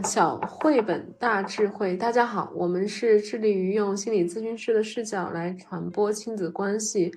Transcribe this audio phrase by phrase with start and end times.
[0.00, 7.10] 小绘本大智慧，大家好，我们是致力于用心理咨询师的视角来传播亲子关系，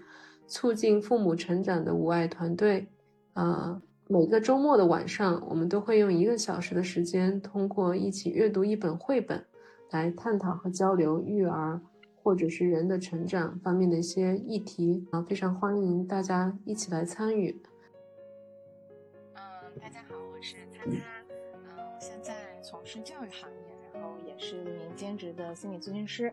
[0.47, 2.87] 促进父母成长的无爱团队。
[3.33, 9.45] 呃，每个周末的晚上，我们都会用一个小时的时间，通过一起阅读一本绘本，
[9.91, 11.79] 来探讨和交流育儿
[12.15, 15.05] 或者是人的成长方面的一些议题。
[15.11, 17.61] 啊，非常欢迎大家一起来参与。
[19.35, 19.41] 嗯，
[19.79, 21.14] 大家好，我是擦擦。
[22.85, 26.31] 是教育行业，然后也是一名兼职的心理咨询师。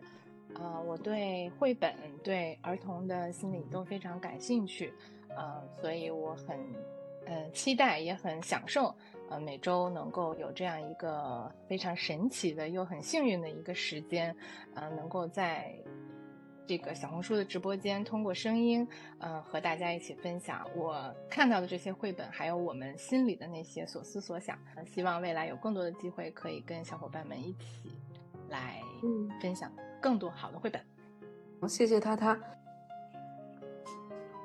[0.53, 4.93] 呃，我对绘本、对儿童的心理都非常感兴趣。
[5.35, 6.57] 呃，所以我很
[7.25, 8.93] 呃期待，也很享受。
[9.29, 14.35] 呃，每周能够有这样一个非常神奇的又很幸运的一个时间，
[14.75, 15.75] 呃，能够在。
[16.65, 18.87] 这个小红书的直播间，通过声音，
[19.19, 24.57] 呃，和大家一起分享我看到的这些绘本，还有我们心里的那些所思所想。
[24.85, 27.91] 希望未来有更多的机会，可以跟小伙伴们一起
[28.49, 28.81] 来
[29.41, 30.81] 分享更多好的绘本。
[31.59, 32.39] 好，谢谢他他。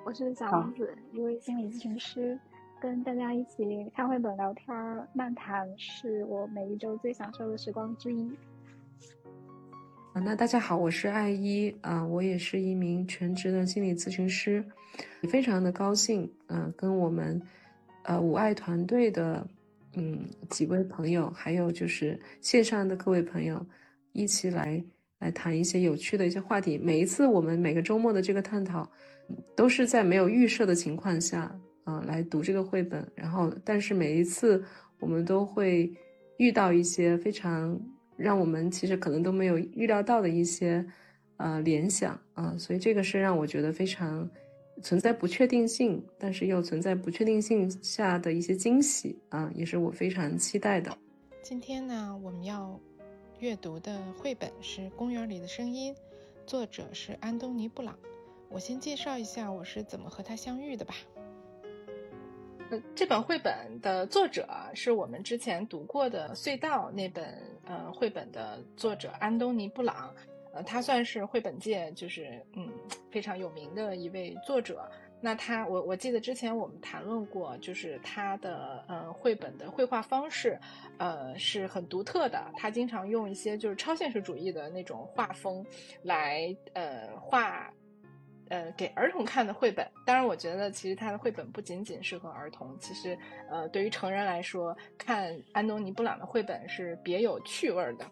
[0.05, 2.39] 我是小王子，一位心理咨询师，
[2.81, 4.77] 跟大家一起看绘本、聊天、
[5.13, 8.37] 漫谈，是我每一周最享受的时光之一。
[10.15, 14.65] 啊那大家好，我是艾一啊，我也是一名全职的心理咨询师，
[15.29, 17.41] 非常的高兴，啊，跟我们
[18.05, 19.47] 呃五爱团队的
[19.95, 23.65] 嗯几位朋友，还有就是线上的各位朋友，
[24.13, 24.83] 一起来
[25.19, 26.79] 来谈一些有趣的一些话题。
[26.79, 28.91] 每一次我们每个周末的这个探讨，
[29.55, 34.65] 都是在没有预设的情况下啊来读这个绘本，然后但是每一次
[35.01, 35.93] 我们都会
[36.39, 37.79] 遇到一些非常。
[38.19, 40.85] 让我们其实可能都没有预料到的一些，
[41.37, 44.29] 呃联想啊，所以这个是让我觉得非常
[44.83, 50.99] 存在不确定性，但是又存在不确定性下的一些惊喜啊，也是我非常期待的。
[51.43, 52.79] 今天呢，我们要
[53.39, 55.95] 阅读的绘本是《公园里的声音》，
[56.45, 57.97] 作者是安东尼·布朗。
[58.51, 60.95] 我先介绍一下我是怎么和他相遇的吧。
[62.95, 70.15] 这本绘本的作者是我们之前读过的《隧道》那本呃绘本的作者安东尼·布朗，
[70.53, 72.69] 呃，他算是绘本界就是嗯
[73.11, 74.87] 非常有名的一位作者。
[75.21, 80.59] 那他我我记得之前我们谈论过，就是他的呃绘本的绘画方式，
[80.99, 82.53] 呃是很独特的。
[82.57, 85.65] 他经常用一些就是超现实主义的那种画风
[86.03, 87.73] 来呃画。
[88.49, 93.19] 呃，给儿童看的绘本，当然，我觉得其实他的绘本不仅仅适合儿童，其实，
[93.51, 98.07] 呃，对于成人来说，看安东尼·布朗的绘本是别有趣味的。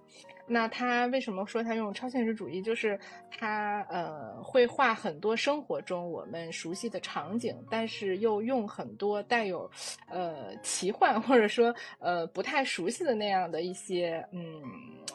[0.48, 2.62] 那他为什么说他用超现实主义？
[2.62, 2.98] 就是
[3.30, 9.70] 他呃会画很多生活中我们熟悉的场景，但是又用很多带有
[10.08, 14.62] 呃奇幻或者说呃不太熟悉的那样的一些嗯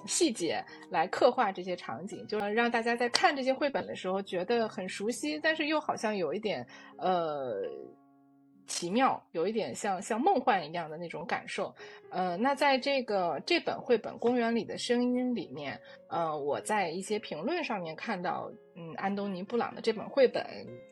[0.06, 6.66] 细节来刻画这些场景，就让大家在看这些绘本的时候觉得很熟悉，但是又好像有一点
[6.97, 7.62] 呃。
[8.67, 11.73] 奇妙，有一点像像梦幻一样的那种感受。
[12.09, 15.79] 呃，那在这个这本绘本《公园里的声音》里面，
[16.09, 20.45] 呃，我在一些评论上面看到，嗯，安东尼·布朗的这本绘本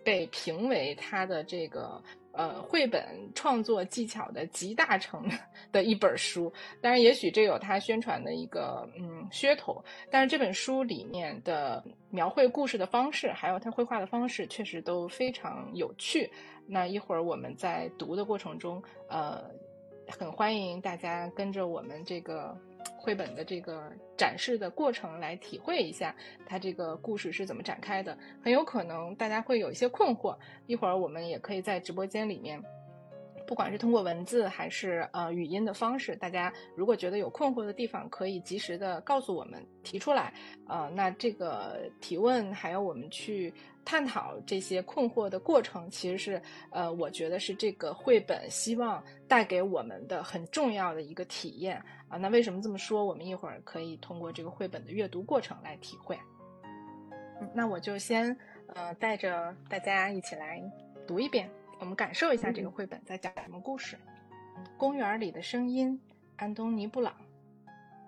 [0.04, 5.30] 被评为他的这个呃绘本创作技巧的集大成
[5.74, 6.52] 的一本书。
[6.82, 16.32] 当然，也许这有他宣传的一个嗯噱头，但是这本书里面的描绘故事的方式，还有他绘画的方式，确实都非常有趣。
[16.72, 19.44] 那一会儿我们在读的过程中，呃，
[20.08, 22.56] 很欢迎大家跟着我们这个
[22.96, 26.16] 绘本的这个展示的过程来体会一下
[26.46, 28.16] 它这个故事是怎么展开的。
[28.44, 30.38] 很有可能大家会有一些困惑，
[30.68, 32.64] 一会儿我们也可以在直播间里面。
[33.50, 40.32] 不管是通过文字还是呃语音的方式，大家如果觉得有困惑的地方，可以及时的告诉我们提出来。
[40.68, 43.52] 呃，那这个提问还有我们去
[43.84, 46.40] 探讨这些困惑的过程，其实是
[46.70, 52.18] 呃，我觉得是这个绘本希望带给我们的很重要的一个体验啊。
[52.18, 53.04] 那为什么这么说？
[53.04, 56.16] 我们一会儿可以通过这个绘本的阅读过程来体会。
[57.52, 58.38] 那我就先
[58.76, 60.62] 呃带着大家一起来
[61.08, 61.50] 读一遍。
[61.80, 63.98] 我们感受一下这个绘本在讲什么故事。
[64.78, 66.00] 公园里的声音，
[66.36, 67.16] 安东尼·布朗。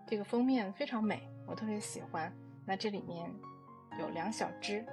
[0.05, 2.31] 这个封面非常美，我特别喜欢。
[2.65, 3.31] 那这里面
[3.97, 4.85] 有两小只，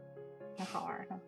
[0.58, 1.18] 很好玩哈。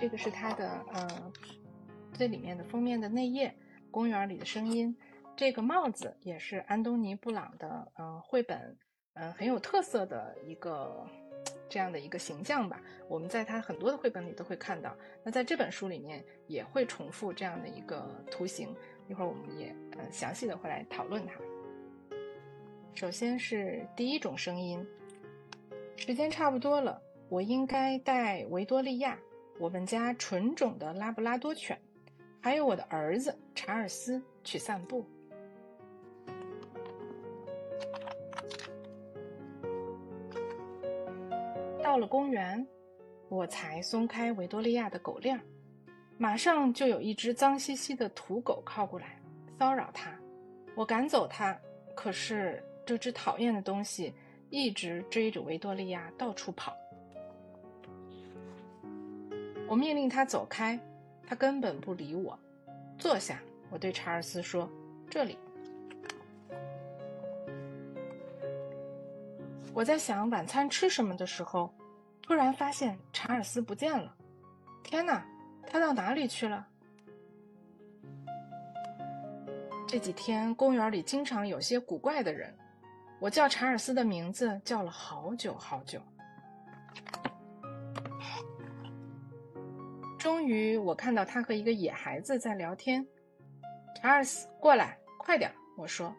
[0.00, 1.32] 这个是它的呃，
[2.14, 3.54] 最里面的封面的内页。
[3.90, 4.96] 公园里的声音，
[5.36, 8.78] 这个帽子也是安东尼·布朗的呃绘本，
[9.12, 11.06] 嗯，很有特色的一个。
[11.72, 12.82] 这样的一个形象吧。
[13.08, 18.76] 我们在他很多的绘本里都会看到，那在这本书里面也会重复这样的一个图形。
[19.08, 21.32] 一会儿我们也呃详细的会来讨论它。
[22.94, 24.86] 首先是第一种声音，
[25.96, 29.18] 时间差不多了，我应该带维多利亚，
[29.58, 31.80] 我们家纯种的拉布拉多犬，
[32.42, 35.06] 还有我的儿子查尔斯去散步。
[41.92, 42.66] 到了公园，
[43.28, 45.38] 我才松开维多利亚的狗链，
[46.16, 49.20] 马上就有一只脏兮兮的土狗靠过来
[49.58, 50.10] 骚扰它，
[50.74, 51.54] 我赶走它，
[51.94, 52.64] 可是。
[52.86, 54.14] 这只讨厌的东西
[54.48, 56.74] 一直追着维多利亚到处跑。
[59.68, 60.80] 我命令他走开，
[61.26, 62.38] 他根本不理我。
[62.98, 63.38] 坐下，
[63.70, 64.66] 我对查尔斯说
[65.10, 65.36] ：“这里。”
[69.72, 71.72] 我在想晚餐吃什么的时候，
[72.22, 74.14] 突然发现查尔斯不见了。
[74.82, 75.26] 天哪，
[75.66, 76.66] 他到哪里去了？
[79.86, 82.56] 这几天公园里经常有些古怪的人。
[83.20, 86.00] 我叫查尔斯的名字叫了好久好久，
[90.18, 93.06] 终于我看到他和一个野孩子在聊天。
[93.94, 95.52] 查尔斯，过来，快点！
[95.76, 96.12] 我说。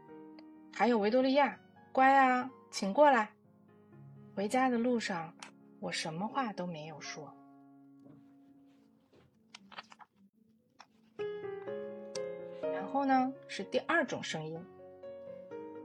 [0.73, 1.59] 还有维多利亚，
[1.91, 3.29] 乖啊，请过来。
[4.33, 5.33] 回家的路上，
[5.83, 7.29] 我什么话都没有说。
[12.71, 14.57] 然后呢，是第二种声音。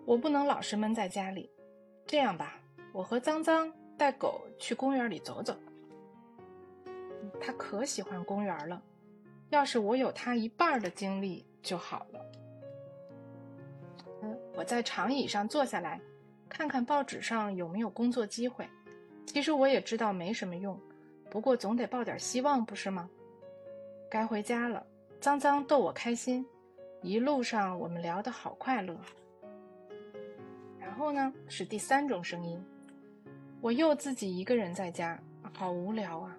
[0.07, 1.51] 我不能老是闷在家里，
[2.07, 2.61] 这样吧，
[2.93, 5.59] 我和脏脏带狗去公园里走走。
[7.41, 8.81] 他可喜欢公园了，
[9.51, 12.25] 要是我有他一半的精力就好了。
[14.23, 16.01] 嗯，我在长椅上坐下来，
[16.49, 18.65] 看看报纸上有没有工作机会。
[19.29, 20.81] 其实我也知道没什么用，
[21.29, 23.09] 不过总得抱点希望，不是吗？
[24.11, 24.85] 该回家了，
[25.21, 26.45] 脏脏逗我开心，
[27.03, 28.99] 一路上我们聊得好快乐。
[30.81, 32.59] 然后呢，是第三种声音，
[33.61, 35.21] 我又自己一个人在家，
[35.53, 36.35] 好无聊啊。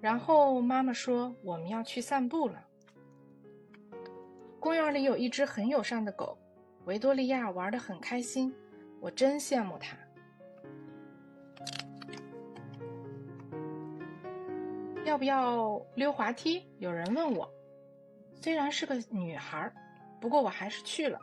[0.00, 2.60] 然后妈妈说我们要去散步了。
[4.58, 6.36] 公园里有一只很友善的狗，
[6.86, 8.52] 维多利亚玩得很开心，
[9.00, 9.96] 我真羡慕它。
[15.06, 16.68] 要不要溜滑梯？
[16.78, 17.48] 有人问我，
[18.42, 19.72] 虽然是个女孩，
[20.20, 21.16] 不过我还是去了。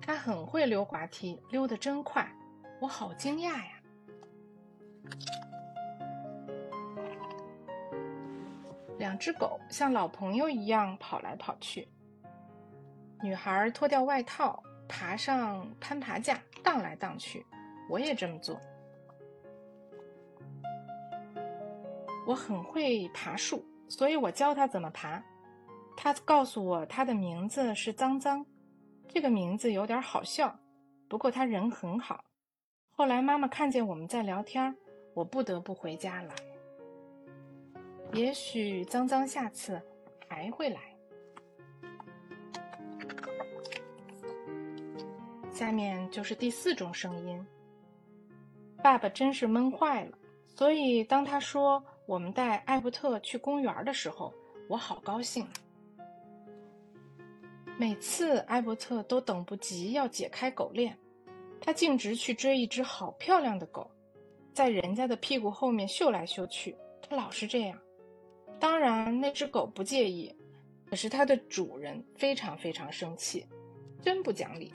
[0.00, 2.28] 她很会溜滑梯，溜得真快，
[2.80, 3.80] 我好惊讶呀！
[8.98, 11.88] 两只狗像老朋友一样跑来跑去。
[13.22, 17.46] 女孩脱掉外套，爬上攀爬架，荡来荡去。
[17.88, 18.60] 我也这么做。
[22.26, 25.22] 我很会爬树，所以我教他怎么爬。
[25.96, 28.44] 他告诉我，他的名字是脏脏。
[29.08, 30.58] 这个名字有点好笑，
[31.08, 32.24] 不过他人很好。
[32.90, 34.76] 后来妈妈看见我们在聊天，
[35.14, 36.34] 我不得不回家了。
[38.12, 39.80] 也许脏脏下次
[40.28, 40.80] 还会来。
[45.52, 47.46] 下面就是第四种声音。
[48.82, 54.32] 爸爸真是闷坏了，所以当他说我们带艾伯特去公园的时候，
[54.68, 55.46] 我好高兴。
[57.78, 60.96] 每次艾伯特都等不及要解开狗链，
[61.60, 63.90] 他径直去追一只好漂亮的狗，
[64.52, 66.76] 在人家的屁股后面嗅来嗅去。
[67.08, 67.78] 他老是这样。
[68.60, 70.34] 当然，那只狗不介意，
[70.86, 73.46] 可是它的主人非常非常生气，
[74.00, 74.72] 真不讲理。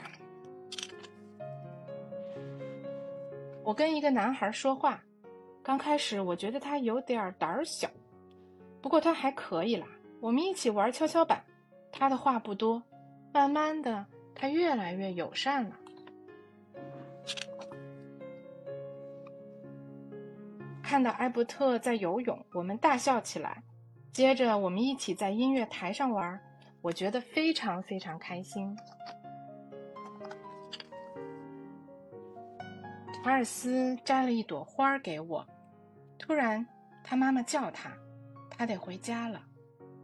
[3.64, 5.04] 我跟一个男孩说话，
[5.70, 7.88] 刚开始我觉得他有点胆小，
[8.82, 9.86] 不过他还可以啦。
[10.20, 11.44] 我们一起玩跷跷板，
[11.92, 12.82] 他的话不多。
[13.32, 15.76] 慢慢的，他越来越友善了。
[20.82, 23.62] 看到艾伯特在游泳，我们大笑起来。
[24.12, 26.42] 接着，我们一起在音乐台上玩，
[26.82, 28.76] 我觉得非常非常开心。
[33.24, 35.46] 查尔斯摘了一朵花给我。
[36.30, 36.64] 突然，
[37.04, 37.92] 他妈妈叫他，
[38.52, 39.42] 他得回家了。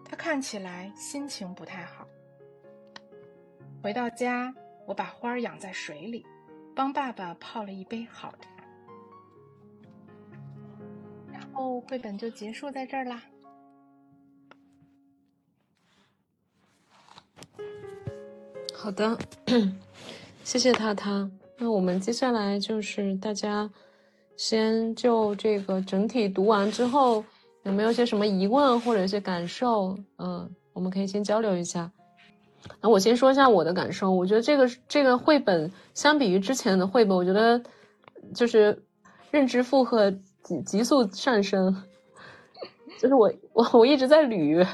[0.04, 2.08] 他看起来心情不太好。
[3.84, 4.52] 回到家，
[4.88, 6.26] 我把花养在水里，
[6.76, 8.50] 帮爸爸泡了一杯好茶，
[11.32, 13.22] 然后绘本就结束在这儿啦。
[18.74, 19.16] 好的，
[20.44, 21.30] 谢谢塔塔。
[21.60, 23.70] 那我们接下来就是大家
[24.38, 27.24] 先就这个整体读完之后，
[27.64, 29.98] 有没有些什么疑问或者一些感受？
[30.18, 31.90] 嗯，我们可以先交流一下。
[32.82, 37.62] 那我先说一下我的感受，我觉得这个这个绘本相比于之前的绘本，我觉得
[38.34, 38.84] 就是
[39.32, 40.12] 认知负荷
[40.44, 41.84] 急急速上升。
[43.00, 44.66] 就是我我我一直在捋，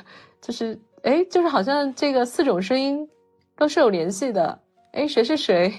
[0.42, 3.08] 就是哎，就是好像这个四种声音
[3.58, 4.60] 都是有联系的。
[4.94, 5.72] 哎，谁是谁？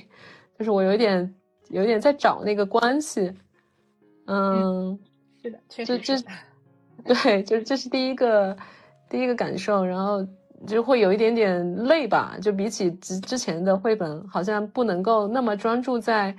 [0.59, 1.35] 就是我有点
[1.71, 3.33] 有点在找那个关系。
[4.27, 4.99] 嗯，
[5.43, 6.15] 是的，确实这
[7.05, 8.57] 对，就是这是第一个
[9.11, 10.25] 第一个感受，然后
[10.67, 12.37] 就会有一点点累吧。
[12.41, 16.35] 就比起之之前的绘本，好像不能够那么专注在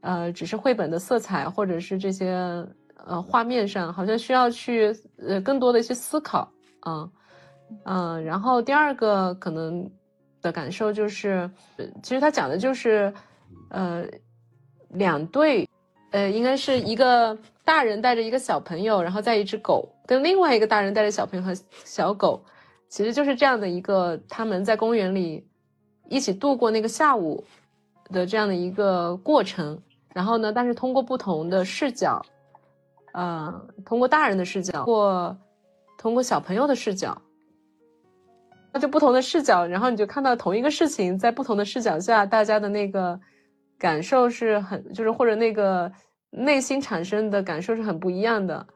[0.00, 2.32] 呃，只是绘本的色彩或者是这些
[3.04, 6.50] 呃画面上，好像需要去呃更多的一些思考
[6.80, 7.10] 啊
[7.84, 9.90] 嗯，然后第二个可能
[10.40, 11.50] 的感受就是，
[12.02, 13.12] 其实他讲的就是
[13.68, 14.06] 呃
[14.88, 15.68] 两对。
[16.10, 22.42] 呃，应该是一个大人带着一个小朋友，然后在一只狗跟另外一个大人带着小朋友和小狗，
[22.88, 25.46] 其实就是这样的一个他们在公园里
[26.08, 27.44] 一起度过那个下午
[28.10, 29.80] 的这样的一个过程。
[30.14, 32.24] 然后呢，但是通过不同的视角，
[33.12, 33.52] 呃，
[33.84, 35.36] 通过大人的视角或
[35.98, 37.20] 通过小朋友的视角，
[38.72, 43.20] 那就不同的视角，然后你就看到同一个事情在不同的视角下，大家的那个
[43.78, 45.92] 感受是很，就是或者那个。
[46.30, 48.66] 内心产生的感受是很不一样的，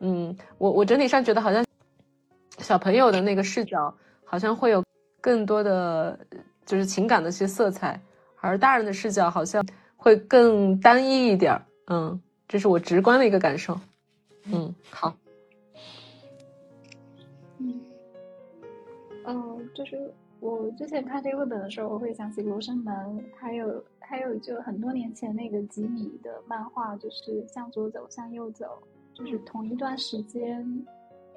[0.00, 1.62] 嗯，我我整体上觉得好像
[2.58, 3.94] 小朋友的那个视角
[4.24, 4.82] 好像会有
[5.20, 6.18] 更多的
[6.64, 8.00] 就是情感的一些色彩，
[8.40, 9.62] 而大人的视角好像
[9.94, 12.18] 会更单一一点，嗯，
[12.48, 13.78] 这是我直观的一个感受，
[14.44, 15.14] 嗯，好，
[17.58, 17.80] 嗯，
[19.24, 20.14] 哦，就是。
[20.42, 22.92] 我之前看这个绘本的时候，我会想起《罗生门》，
[23.36, 28.82] 还有还有就很多年前那个吉米的漫画，就是向左走，向右走，
[29.14, 30.84] 就是同一段时间，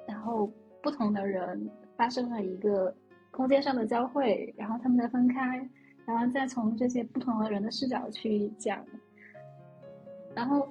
[0.08, 0.50] 然后
[0.82, 2.92] 不同的人发生了一个
[3.30, 5.64] 空间上的交汇，然后他们再分开，
[6.04, 8.84] 然后再从这些不同的人的视角去讲。
[10.34, 10.68] 然后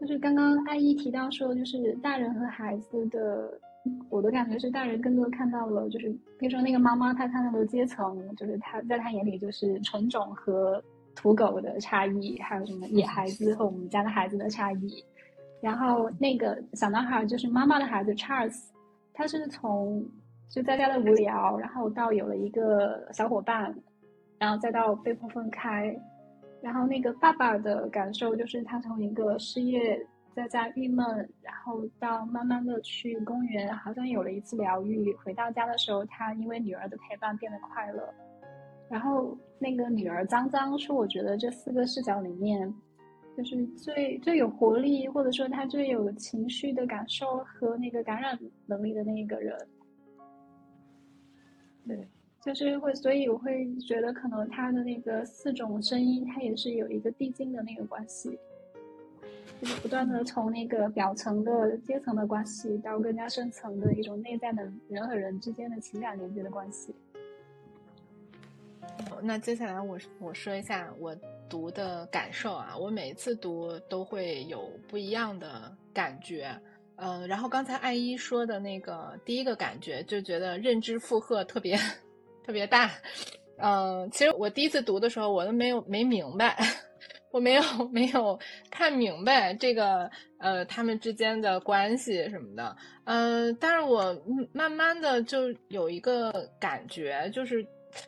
[0.00, 3.58] 就是刚刚阿姨提到说，就是大人和孩子的。
[4.08, 6.08] 我的感觉是，大人更多看到了，就是
[6.38, 10.82] 比如说那个妈妈，她看到的阶层，就是她在她眼里就是纯种和
[11.16, 15.04] 土狗的差异，还有什么野孩子和我们家的孩子的差异。
[15.60, 18.68] 然后那个小男孩就是妈妈的孩子 Charles，
[19.12, 20.04] 他是从
[20.48, 23.74] 就在家的无聊，然后到有了一个小伙伴，
[24.38, 25.96] 然后再到被迫分开。
[26.60, 30.06] 然后那个爸爸的感受就是他从一个失业。
[30.34, 31.06] 在家郁闷，
[31.42, 35.12] 然后到慢慢的去公园，好像有了一次疗愈。
[35.16, 38.12] 回到家的时候，他因为女儿的陪伴变得快乐。
[38.88, 42.72] 然后那个女儿脏脏是我觉得这四个视角里面，
[43.36, 49.56] 就是最最有活力，或者说他最有情绪的感受和那个感染能力的那一个人。
[51.86, 52.08] 对，
[52.42, 58.38] 就是会，所以我会觉得可能他的那个四种声音，它也是有一个递进的那个关系。
[59.62, 66.92] 就是不断的从那个表层的阶层的关系，到更加深层的一种内在的人和人之间的情感连接的关系。
[69.22, 71.16] 那接下来我我说一下我
[71.48, 76.50] 读的感受啊，我每次读都会有不一样的感觉。
[76.96, 81.78] 嗯，然后刚才艾一说的那个第一个感觉，就觉得认知负荷特别
[82.44, 82.90] 特别大。
[83.58, 86.58] 嗯，其实我第一次读的时候，我都没有没明白。
[87.32, 88.38] 我没有 没有
[88.70, 90.08] 看明白这个
[90.38, 94.14] 呃他们之间的关系什么的，嗯，但是我
[94.52, 97.66] 慢慢的就有一个感觉，就是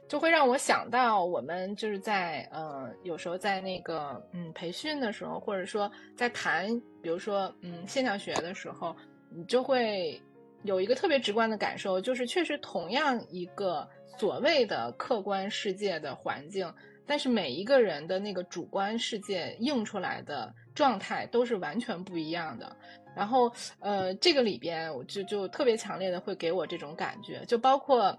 [0.08, 6.68] 就会让我想到我们就是在呃有时候在那个嗯培训的时候，或者说在谈
[7.02, 8.94] 比如说嗯现象学的时候，
[9.34, 10.20] 你就会
[10.64, 13.88] 有一个特别直观的感受，就是确实同样一个
[14.18, 16.70] 所谓的客观世界的环境。
[17.06, 22.76] 但是每一个人的那个主观世界映出来的状态都是完全不一样的。
[23.14, 28.18] 然后，呃，这个里边就就特别强烈的会给我这种感觉，就包括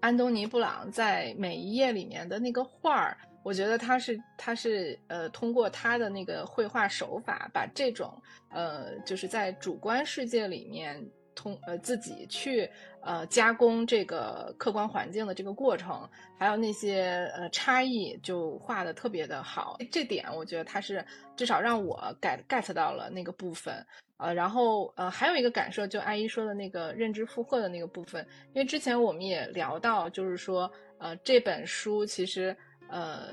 [0.00, 8.12] 安东尼布朗在每一页里面的那个画儿，我觉得他是他是呃通过他的那个绘画手法，把这种
[8.50, 11.00] 呃就是在主观世界里面。
[11.38, 12.68] 通呃自己去
[13.00, 19.78] 呃加工这个客观环境的这个过程，还有那些呃差异，就画的特别的好。
[19.92, 21.04] 这点我觉得他是
[21.36, 23.86] 至少让我 get get 到了那个部分。
[24.16, 30.68] 呃，然后呃还有一个感受，就阿姨说的那个认知负荷的那个部分，因为之前我们也聊到，就是说
[30.98, 32.56] 呃这本书其实
[32.88, 33.28] 呃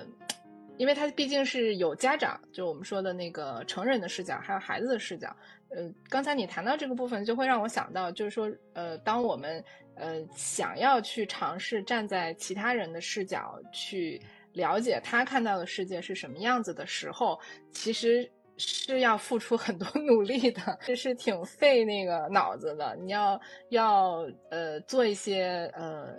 [0.77, 5.35] 因为他毕竟是有家长，就我们说的那个成人的视角，还有孩子的视角。
[5.69, 9.63] 呃，刚才你谈到这个部分，就会让我想到，就是说，呃，当我们
[9.95, 14.21] 呃想要去尝试站在其他人的视角去
[14.53, 17.39] 了解他看到的世界是什么样子的时候，
[17.71, 22.95] 其实是要付出很多 努力的，这是挺费那个脑子的。
[23.01, 23.39] 你要
[23.69, 26.15] 要呃做一些呃，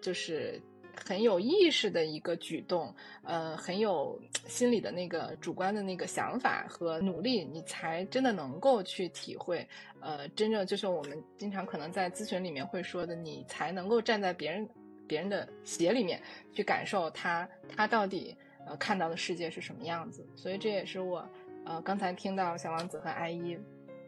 [0.00, 0.60] 就是。
[0.94, 9.66] 很有意识的一个举动，呃，很有心里的那个主观的那个想法和努力，你才真的能够去体会，
[10.00, 14.68] 呃，真正就是我们经常可能在咨询里面会说的，你才能够站在别人
[15.06, 16.20] 别人的鞋里面
[16.52, 20.26] 去感受他他到底呃看到的世界是什么样子。
[20.36, 21.28] 所以这也是我
[21.64, 23.58] 呃刚才听到小王子和艾依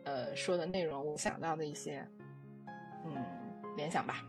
[0.05, 2.07] 呃说的内容，我想到的一些
[3.05, 3.17] 嗯
[3.77, 4.25] 联想吧，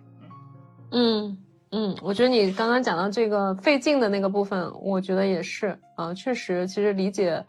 [0.91, 1.44] 嗯嗯。
[1.77, 7.43] 嗯，我觉得你刚刚讲到这个费劲的那个部分，我觉得也是啊，确实，其实理解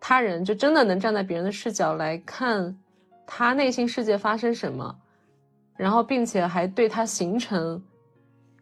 [0.00, 2.74] 他人，就真的能站在别人的视角来看
[3.26, 4.96] 他内心世界发生什么，
[5.76, 7.82] 然后并且还对他形成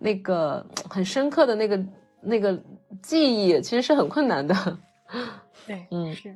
[0.01, 1.85] 那个很深刻的那个
[2.21, 2.61] 那个
[3.01, 4.79] 记忆，其实是很困难的。
[5.65, 6.35] 对，嗯，是。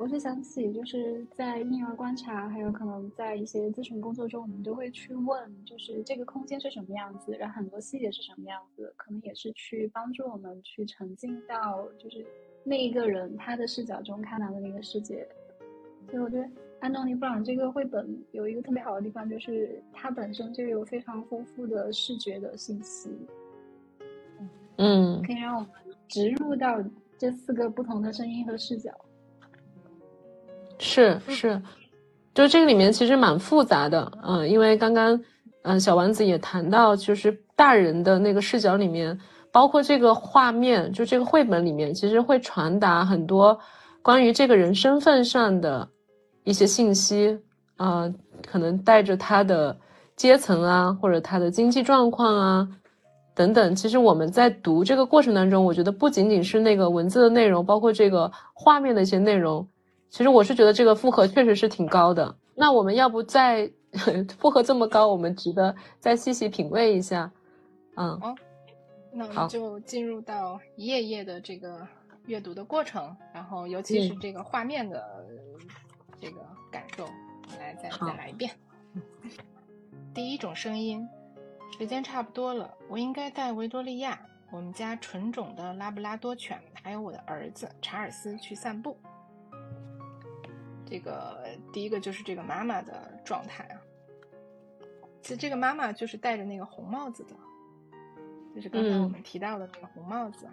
[0.00, 12.24] 我是想起，就是在婴儿观察，还有可能在一些咨询工作中，我们都会去问，就是这个空间是什么样子，然后很多细节是什么样子，可能也是去帮助我们去沉浸到就是
[12.64, 15.28] 那一个人他的视角中看到的那个世界。
[16.10, 16.48] 所以我觉得
[16.80, 23.10] 安东尼布朗这个绘本有一个特别好的地方，就是它本身就有非常丰富的视觉的信息，
[24.78, 25.70] 嗯，可以让我们
[26.08, 26.82] 植入到
[27.18, 28.90] 这四个不同的声音和视角。
[30.80, 31.60] 是是，
[32.34, 35.20] 就这个里面其实蛮复杂的，嗯，因为刚刚，
[35.62, 39.16] 嗯，小丸子也谈到，就是大人的那个视角里面，
[39.52, 43.56] 包括这个画面，就这个绘本里面，其实会传达很多
[44.00, 45.86] 关于这个人身份上的
[46.44, 47.38] 一些信息，
[47.76, 48.10] 啊，
[48.46, 49.76] 可能带着他的
[50.16, 52.68] 阶层啊，或者他的经济状况啊，
[53.34, 53.74] 等等。
[53.74, 59.68] 其实我们在读这个过程当中，我觉得不仅仅是那个文字的内容，包括这个画面的一些内容。
[60.10, 62.36] 其实我是觉得这个负荷确实是挺高的。
[62.54, 63.70] 那我们要不再
[64.38, 67.30] 负荷这么高，我们值得再细细品味一下。
[67.96, 68.34] 嗯，哦，
[69.12, 71.86] 那我们就进入到一页页的这个
[72.26, 75.26] 阅读的过程，然后尤其是这个画面的
[76.20, 77.04] 这个感受，
[77.58, 78.50] 来再再来一遍。
[80.12, 81.08] 第一种声音，
[81.78, 84.20] 时间差不多了，我应该带维多利亚，
[84.50, 88.96] 我们家纯种的拉布拉多犬，还有我的儿子查尔斯去散步。
[90.90, 93.80] 这个第一个就是这个妈妈的状态啊，
[95.22, 97.36] 其实这个妈妈就是戴着那个红帽子的，
[98.54, 100.48] 就是刚才我们提到的那个红帽子。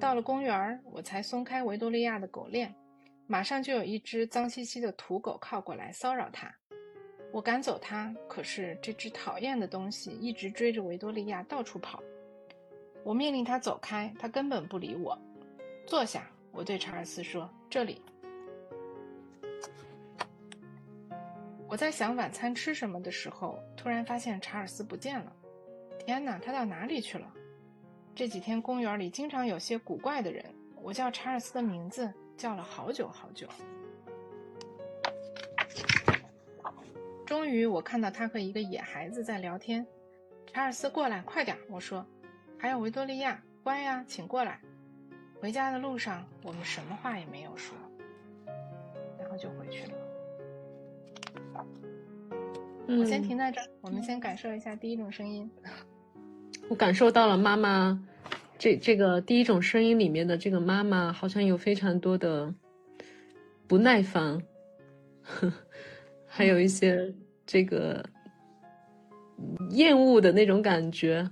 [0.00, 2.74] 到了公园我才松开维多利亚的狗链，
[3.28, 6.52] 马上就有一只脏兮兮的土狗靠过来骚扰它。
[7.32, 12.02] 我赶走它，可是这只讨厌的东西一直追着维多利亚到处跑。
[13.04, 15.16] 我命令它走开，它根本不理我。
[15.86, 18.02] 坐下，我对查尔斯说：“这里。”
[21.68, 25.32] 我在想晚餐吃什么的时候，突然发现查尔斯不见了。
[25.98, 27.32] 天哪，他到哪里去了？
[28.14, 30.44] 这几天公园里经常有些古怪的人。
[30.76, 33.48] 我叫查尔斯的名字，叫了好久好久。
[37.26, 39.84] 终于，我看到他和一个野孩子在聊天。
[40.52, 41.56] 查尔斯，过来，快点！
[41.68, 42.06] 我说。
[42.58, 44.60] 还有维多利亚，乖呀，请过来。
[45.40, 47.76] 回家的路上，我们什么话也没有说，
[49.18, 50.03] 然后就回去了。
[52.86, 55.50] 我先停在这儿，我们先感受一下第一种声音。
[56.68, 57.98] 我感受到了妈妈，
[58.58, 62.54] 这这个第一种声音里面的这个妈妈，好像有非常多的
[63.66, 64.40] 不耐烦，
[66.26, 67.14] 还有一些
[67.46, 68.04] 这个
[69.70, 71.30] 厌恶的那种感觉。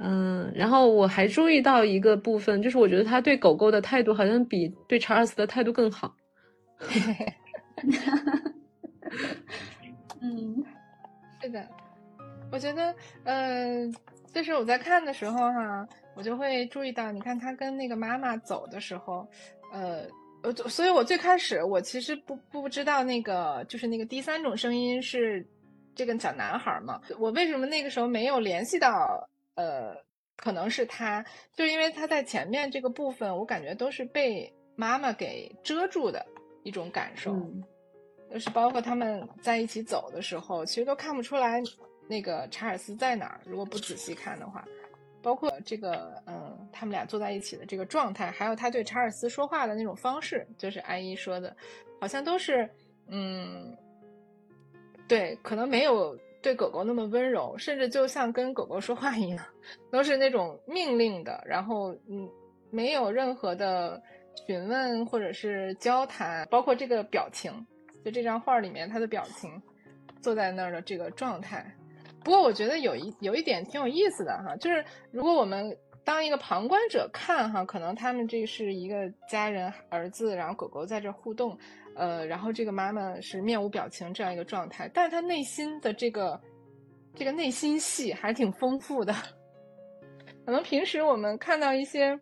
[0.00, 6.14] 嗯，然后我还注意到一个部分，就是我觉得他对狗狗的态度好像比对查尔斯的态度更好。
[10.20, 10.64] 嗯，
[11.40, 11.68] 是的，
[12.50, 13.86] 我觉得，呃，
[14.32, 19.26] 就是我在看的时候哈，我就会注意到，你看他跟那个妈妈走的时候，
[19.72, 20.06] 呃，
[20.42, 25.46] 呃，所以我最开始我其实不不知道那个就是那个第三种声音是
[25.94, 29.94] 这个小男孩嘛，我为什么那个时候没有联系到，呃，
[30.36, 36.24] 可能是他，就是因为他在前面这个部分，我感觉都是被妈妈给遮住的
[36.64, 37.32] 一种感受。
[38.30, 41.62] 就是包括他们在一起走的时候，其实都看不出来
[42.08, 43.40] 那个查尔斯在哪儿。
[43.44, 44.64] 如果不仔细看的话，
[45.22, 51.54] 包括这个嗯，他们俩坐在一起的这个状态，还有他对查尔斯说话的那种方式，就是艾伊说的，
[52.00, 52.68] 好像都是
[53.08, 53.76] 嗯，
[55.08, 59.44] 对，可能没有对狗狗那么温柔，甚至就像跟狗狗说话一样，
[59.90, 62.28] 都是那种命令的，然后嗯，
[62.70, 64.00] 没有任何的
[64.46, 67.52] 询问或者是交谈，包括这个表情，
[68.10, 69.50] 这张画里面他的表情，
[70.20, 71.64] 坐在那儿的这个状态。
[72.24, 81.56] 不过我觉得有一有一点挺有意思的哈，就是如果我们当一个旁观者看哈，可能他们这是一个家人儿子，然后狗狗在这互动，
[81.94, 86.40] 呃，然后这个妈妈是面无表情这样一个状态，但是他内心的这个
[87.14, 89.14] 这个内心戏还挺丰富的。
[90.44, 92.18] 可能平时我们看到一些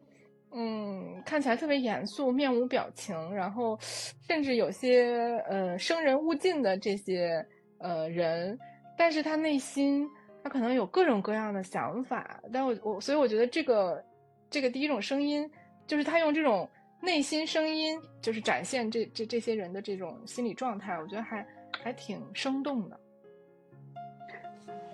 [0.58, 3.78] 嗯看起来特别严肃、面无表情，然后
[4.26, 7.46] 甚至有些呃生人勿近的这些
[7.78, 8.58] 呃人。
[8.96, 10.08] 但是他内心，
[10.42, 12.40] 他可能有各种各样的想法。
[12.50, 14.02] 但我我所以我觉得这个，
[14.48, 15.46] 这个第一种声音，
[15.86, 16.66] 就是他用这种
[17.02, 21.46] 内心声音，就是展现这这这些人的这种心理状态，我觉得还
[21.82, 22.98] 还挺生动的。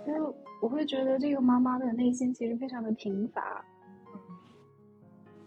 [0.04, 0.20] 因为
[0.60, 3.64] 我会觉得这个妈妈的内心其实非常的贫乏，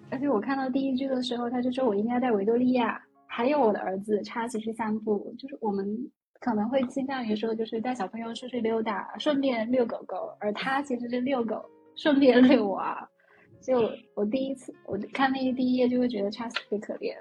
[0.10, 6.12] 而且我看到第一句的时候，他就说我应该在维多利亚，还有我的儿子查奇去散步，就是我们。
[6.42, 11.66] 可能会倾向于说，就是带小朋友出去溜达，顺便遛狗狗，而他其实是遛狗，
[11.96, 13.10] 顺便遛娃。
[13.62, 17.16] 就我第一次我看那第一页，就会觉得查斯特别可怜。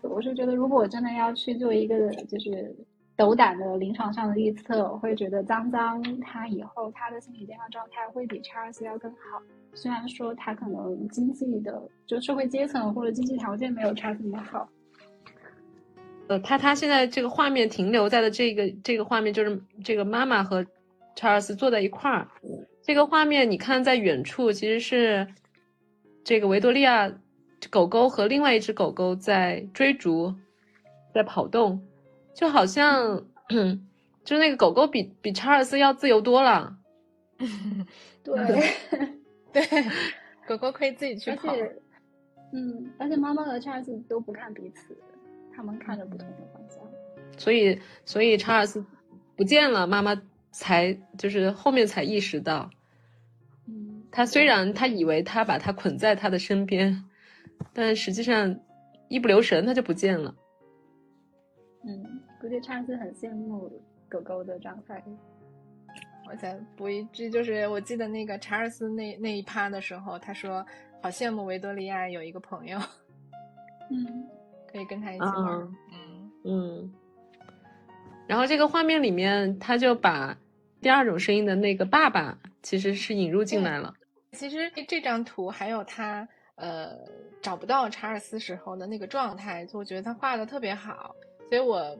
[0.00, 2.74] 我是觉得，如果我真的要去做一个就是
[3.16, 9.40] 斗胆的临床上的预测，我会觉得脏脏他以后他的心理健康状态会比查尔斯要更好。
[9.72, 14.68] 虽然说他可能经济的就社会阶层或者经济条件没有查尔斯那么好。
[16.26, 20.64] 呃，他他现在这个画面停留在的这个这个画面，就是这个妈妈和
[21.14, 22.26] 查尔斯坐在一块儿。
[22.82, 25.26] 这个画面你看，在远处其实是
[26.24, 27.12] 这个维多利亚
[27.70, 30.34] 狗狗和另外一只狗狗在追逐，
[31.12, 31.82] 在跑动，
[32.34, 33.24] 就好像，
[34.24, 36.76] 就那个狗狗比比查尔斯要自由多了。
[38.22, 38.34] 对
[39.52, 39.62] 对，
[40.46, 41.54] 狗狗可以自己去跑。
[42.52, 44.96] 嗯，而且妈妈和查尔斯都不看彼此。
[45.56, 46.82] 他们看着不同的方向，
[47.38, 48.84] 所以所以查尔斯
[49.36, 50.20] 不见了，妈妈
[50.50, 52.68] 才就是后面才意识到，
[53.68, 57.04] 嗯，他虽然他以为他把他捆在他的身边，
[57.72, 58.58] 但实际上
[59.08, 60.34] 一不留神他就不见了。
[61.84, 63.72] 嗯，估计查尔斯很羡慕
[64.06, 65.02] 狗狗的状态。
[66.28, 70.62] 我再补一句，就是我记得那个查尔斯那那一趴的时候，他说
[71.00, 72.78] 好羡慕维多利亚有一个朋友。
[73.90, 74.28] 嗯。
[74.70, 76.94] 可以跟他一起玩，嗯嗯。
[78.26, 80.36] 然后这个画面里面，他就把
[80.82, 83.94] 第二种声音的那个爸爸，其实是引入进来了。
[84.32, 86.90] 其实这张图还有他呃
[87.40, 91.14] 找不到查尔斯时候的那个状态，就我觉得他画的特别好，
[91.48, 91.96] 所以我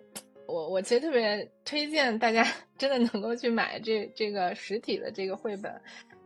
[0.46, 2.46] 我我其实特别推荐大家
[2.78, 5.72] 真的能够去买这这个实体的这个绘本。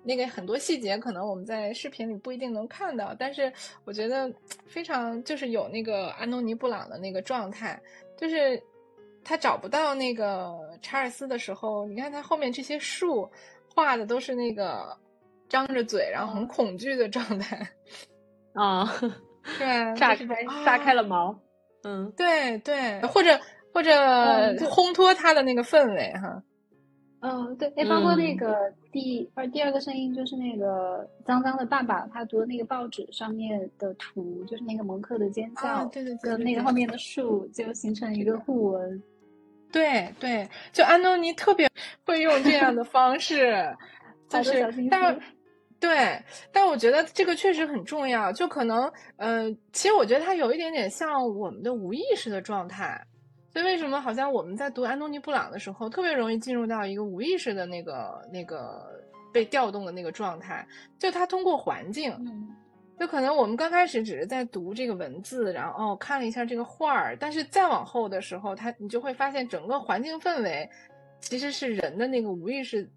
[0.05, 3.53] 那个很多细节可能我们在视频里不一定能看到，但是
[3.85, 4.33] 我觉得
[4.67, 7.79] 非常就是有那个安东尼布朗的那个状态，
[8.17, 8.63] 就是
[9.23, 13.29] 他找不到那个查尔斯的时候，你看他后面这些树
[13.75, 14.97] 画的都是那个
[15.49, 17.69] 张着嘴然后很恐惧的状态
[18.55, 18.89] 啊，
[19.59, 20.27] 对，炸开
[20.65, 21.39] 炸开了毛，
[21.83, 23.39] 嗯，对对，或者
[23.79, 23.93] 或者
[24.67, 26.43] 烘托他的那个氛围哈。
[27.21, 39.01] 嗯，对，哎，包括那个第二第二个声音，就是那个脏脏的爸爸，他读的那个报纸上面的图，就是那个蒙克的尖叫，对对，跟那个后面的树就形成一个互文。
[39.71, 41.71] 对对，就安东尼特别
[42.05, 43.65] 会用这样的方式，
[44.29, 45.17] 就是，但
[45.79, 46.21] 对，
[46.53, 53.01] 但我觉得这个确实很重要，就可能，呃，其实我觉得他有一点点像我们的无意识的状态。
[53.59, 58.87] 所以为什么好像我们在读安东尼布朗的时候，特别容易进入到一个无意识的那个那个
[59.33, 60.65] 被调动的那个状态？
[60.97, 62.17] 就他通过环境，
[63.01, 70.71] 就可能我们刚开始只是在读这个文字，然后哦看了一下这个画儿，但是再往后的时候，他你就会发现整个环境氛围
[71.21, 72.89] 其实是人的那个无意识，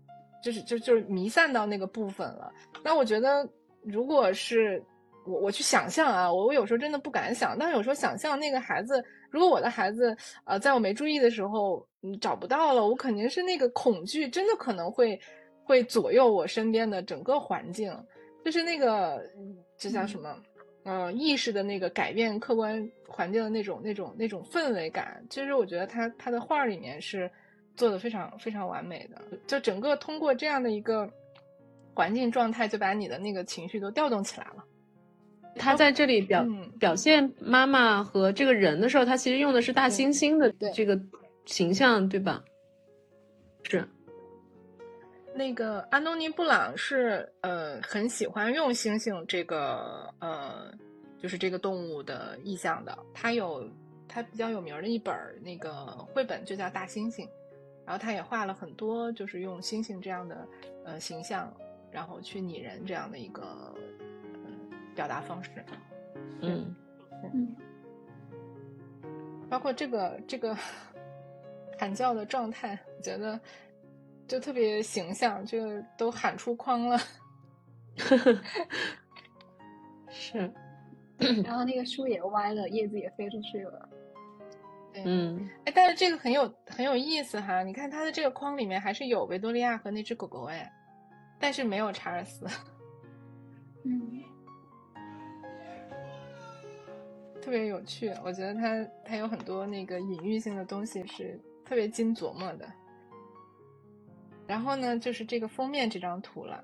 [0.44, 2.54] 就是就就是弥散到那个部分了。
[2.84, 3.50] 那我觉得，
[3.82, 4.80] 如果是
[5.26, 9.04] 我我去想象啊，我我有时候真的不敢想，但有时候想象那个孩子。
[9.32, 15.20] 如果我的孩子，呃，在我没注意的时候，嗯，找不到了，我肯定是那个恐惧，真的可能会，
[15.64, 17.92] 会左右我身边的整个环境，
[18.46, 19.24] 就是那个，
[19.78, 20.38] 这叫什么？
[20.84, 25.26] 嗯，意识的那个改变客观环境的那种、那种、那种氛围感。
[25.30, 27.32] 其实我觉得他他的画里面是
[27.76, 31.10] 做的非常非常完美的，就整个通过这样的一个。
[31.94, 34.64] 环境状态就把你的那个情绪都调动起来了。
[35.56, 41.00] 他在这里表、嗯表现妈妈和这个人的时候，他其实用的是大猩猩的对这个
[41.46, 42.44] 形象，对吧？
[43.64, 43.88] 是，
[45.36, 50.72] 那个安东尼·布朗是呃很喜欢用猩猩这个呃
[51.22, 52.98] 就是这个动物的意象的。
[53.14, 53.64] 他有
[54.08, 57.24] 他比较有名儿的一本儿那个绘本就叫《大猩猩》，
[57.86, 60.48] 然后他也画了很多就是用猩猩这样的
[60.84, 61.56] 呃形象，
[61.92, 64.11] 然后去拟人这样的一个嗯、
[64.96, 65.52] 表达方式。
[66.42, 66.76] 嗯。
[67.34, 67.56] 嗯。
[69.50, 70.56] 包括这个这个
[71.78, 73.40] 喊叫的状态，我觉得
[74.28, 76.98] 就特别形象，就都喊出框了。
[80.10, 80.52] 是，
[81.44, 83.90] 然后那个树也歪了，叶子也飞出去了。
[84.94, 85.50] 对，嗯。
[85.66, 90.72] 哎，但是这个很有很有意思哈，你看它的这个框里面还是有维多利亚和那只狗狗哎，
[91.40, 92.46] 但是没有查尔斯，
[93.84, 94.24] 嗯
[97.42, 98.14] 特别有趣。
[98.24, 102.66] 我觉得它它有很多那个隐喻性的东西是特别经琢磨的。
[104.48, 106.64] 然后呢，就是这个封面这张图了，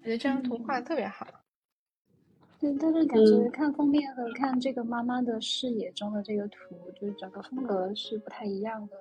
[0.00, 1.26] 我觉得这张图画的特别好。
[2.58, 8.96] 对，但是感觉嗯看封面和看这个妈妈的视野中的这个图，就是整个风格是不太一样的。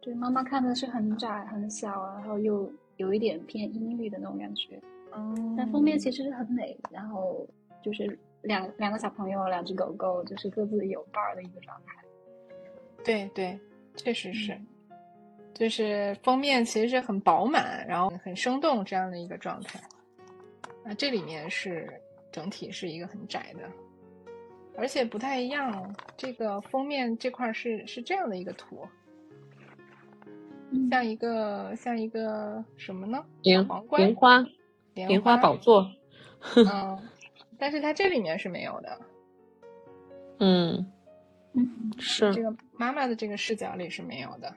[0.00, 4.80] 就是妈妈看的是很窄很小，然后又有一点偏阴郁的那种感觉。
[5.12, 7.44] 嗯但封面其实是很美，然后
[7.82, 11.94] 就是两两个小朋友，两只狗狗，就是各自有伴儿的一个状态。
[13.04, 13.58] 对对，
[13.96, 14.58] 确实是，
[15.54, 19.80] 就是封面其实是很饱满，然后很生动这样的一个状态。
[20.84, 21.92] 那这里面是
[22.32, 23.62] 整体是一个很窄的，
[24.76, 25.94] 而且不太一样。
[26.16, 28.86] 这个封面这块儿是是这样的一个图，
[30.70, 33.24] 嗯像一个像一个什么呢？
[33.42, 34.38] 莲皇冠莲花
[34.94, 35.90] 莲莲花宝座，
[36.56, 36.98] 嗯
[37.60, 38.98] 但是它这里面是没有的。
[40.38, 40.90] 嗯
[41.52, 44.52] 嗯是这个妈妈的这个视角里是没有的。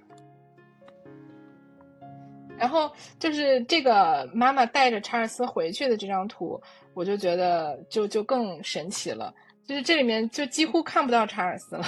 [2.58, 2.89] 然后
[3.20, 6.62] 就是这个妈妈带着查尔斯回去的这张图，
[6.94, 9.34] 我就觉得就就更神奇了。
[9.66, 11.86] 就是这里面就几乎看不到查尔斯了。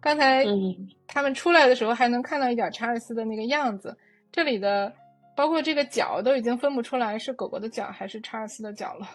[0.00, 3.94] 刚才嗯他们出来的时候还能看到一点查尔斯的那个样子，
[4.32, 4.90] 这里的
[5.36, 9.06] 包括这个脚都已经分不出来是狗狗的脚还是查尔斯的脚了。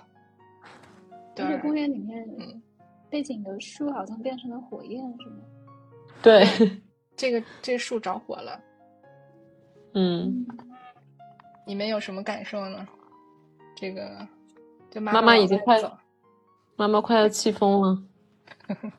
[1.35, 2.61] 对而且公园里面嗯
[3.09, 5.37] 背景的树好像变成了火焰，是吗？
[6.21, 6.45] 对，
[7.15, 8.59] 这个这树着火了，
[9.93, 10.45] 嗯，
[11.67, 12.87] 你们有什么感受呢？
[13.75, 14.27] 这个
[14.89, 15.91] 就妈妈妈已经快走，
[16.77, 18.01] 妈妈快要气疯了。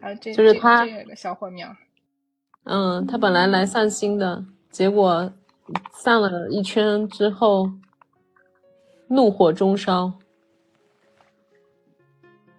[0.00, 1.68] 还有这这就是他这个小火苗，
[2.64, 5.30] 嗯，他本来来散心的，结果
[5.92, 7.70] 散了一圈之后，
[9.08, 10.12] 怒火中烧。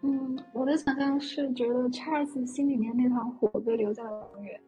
[0.03, 4.61] 嗯，我的想象是觉得查尔斯心里面那团火被留在了永远，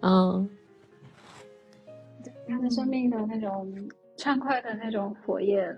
[0.00, 0.48] 嗯
[2.48, 3.70] 他的生命的那种
[4.16, 5.76] 畅快的那种火焰，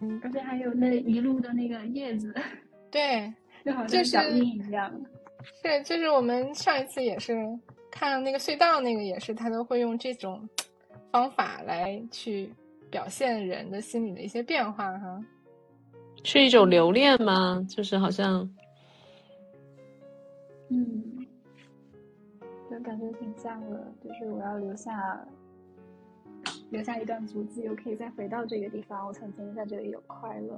[0.00, 2.32] 嗯，而且还有那一路的那个叶子，
[2.88, 4.92] 对，就好就是像脚印一样。
[5.60, 7.34] 是就是我们上一次也是
[7.90, 10.48] 看那个隧道那个也是，他都会用这种
[11.10, 12.48] 方法来去
[12.92, 15.24] 表现人的心理的一些变化哈。
[16.22, 17.64] 是一种留恋吗？
[17.68, 18.48] 就是好像，
[20.68, 21.26] 嗯，
[22.70, 25.26] 就感觉挺像的，就是我要留下
[26.70, 30.56] 留下一段足迹，我可以再回到这个地方，我曾经在这里有快乐。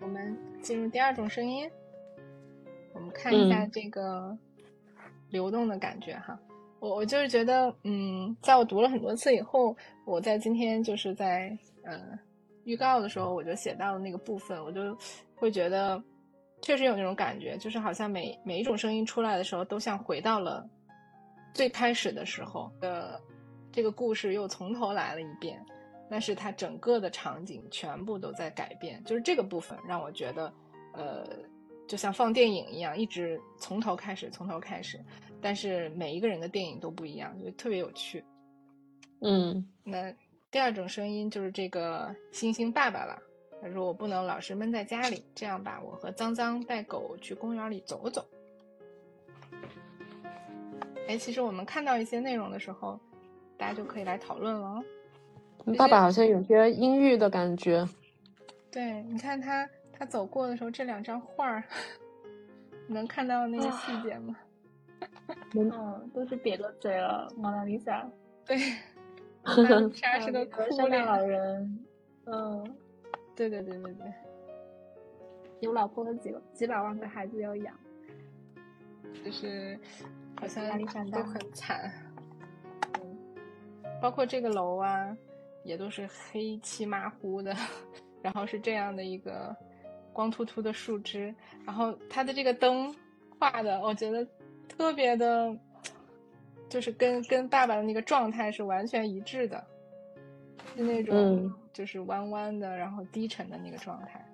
[0.00, 1.68] 我们进入第二种声音，
[2.94, 4.38] 我们看一下嗯这个
[5.30, 6.38] 流动的感觉哈。
[6.80, 12.18] 我我就是觉得，嗯，在我读了很多次以后，我在今天就是在呃
[12.64, 14.96] 预告的时候，我就写到了那个部分，我就
[15.34, 16.02] 会觉得
[16.62, 20.68] 确实有那种感觉，就是好像每每一种声音出来的时候，都像回到了
[21.54, 23.20] 最开始的时候的
[23.70, 25.64] 这个故事又从头来了一遍。
[26.12, 30.52] 但是它整个的场景全部都在改变，就是这个部分让我觉得，
[30.92, 31.24] 呃，
[31.86, 34.98] 就像放电影一样，一直从头开始，从头开始。
[35.40, 38.24] 但是每一个人的电影都不一样，就特别有趣。
[39.22, 40.12] 嗯那
[40.50, 43.20] 第二种声音就是这个星星爸爸了，
[43.60, 48.26] 他说我不能老是闷在家里，这样吧，我和脏脏带狗去公园里走走。
[51.06, 52.98] 哎，其实我们看到一些内容的时候，
[53.56, 54.84] 大家就可以来讨论了哦。
[55.76, 57.86] 爸爸好像有些阴郁的感觉。
[58.70, 61.62] 对，你看他他走过的时候，这两张画儿，
[62.88, 64.36] 你能看到那个细节吗？
[65.54, 68.08] 嗯，都是瘪着嘴了，蒙娜丽莎。
[68.46, 68.56] 对，
[69.44, 71.86] 蒙娜丽莎是个哭脸老人。
[72.26, 72.76] 嗯，
[73.34, 74.12] 对对对对对，
[75.60, 77.74] 有老婆和几几百万个孩子要养，
[79.24, 79.78] 就是
[80.38, 81.90] 好像压力山大都很惨。
[83.02, 83.16] 嗯，
[84.00, 85.16] 包括这个楼啊，
[85.64, 87.54] 也都是黑漆麻糊的，
[88.22, 89.56] 然后是这样的一个
[90.12, 92.94] 光秃秃的树枝，然后它的这个灯
[93.38, 94.26] 画的，我觉得
[94.80, 95.54] 特别的，
[96.70, 99.62] 就是跟跟爸爸的那个状态是完全一致的，
[100.74, 101.54] 是那种嗯。
[101.70, 104.24] 就是弯弯的，然后低沉的那个状态。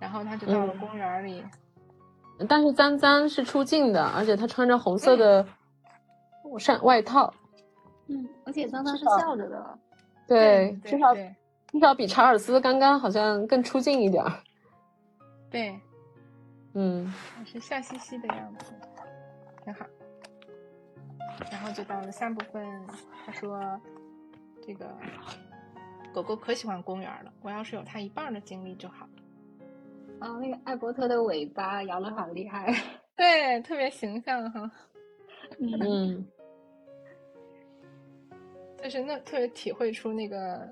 [0.00, 0.78] 然后他就到了嗯。
[0.80, 1.44] 公园里，
[2.48, 5.46] 但是脏脏是出镜的，而且他穿着红色的
[6.58, 7.32] 衫外套，
[8.06, 9.78] 嗯，而且脏脏是笑着的，
[10.26, 11.34] 对，对至少对。
[11.72, 14.32] 至少比查尔斯刚刚好像更出镜一点儿。
[15.50, 15.78] 对，
[16.72, 17.12] 嗯。
[17.44, 18.72] 是笑嘻嘻的样子，
[19.68, 19.84] 挺好。
[21.52, 22.66] 然后就到了下部分，
[23.26, 23.60] 他说
[24.66, 24.86] ：“这个
[26.14, 29.06] 狗狗可喜欢公园了，我要是有它一半的精力就好。
[30.20, 32.74] 啊，那个艾伯特的尾巴摇的好厉害。
[33.14, 34.70] ”对，特别形象哈，
[35.60, 36.26] 嗯 嗯
[38.82, 40.66] 就是那特别体会出那个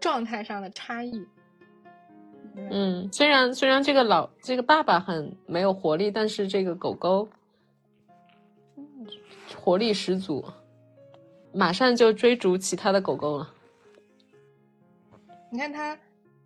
[0.00, 1.24] 状态上的差异。
[2.56, 7.28] 嗯，虽然虽然这个老这个爸爸很没有活力，但是这个狗狗
[9.56, 10.44] 活力十足，
[11.52, 13.54] 马上就追逐其他的狗狗了。
[15.50, 15.98] 你看他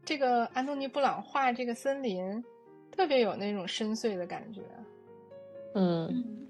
[0.04, 2.44] 这个安东尼布朗画这个森林，
[2.90, 4.60] 特别有那种深邃的感觉。
[5.74, 6.46] 嗯嗯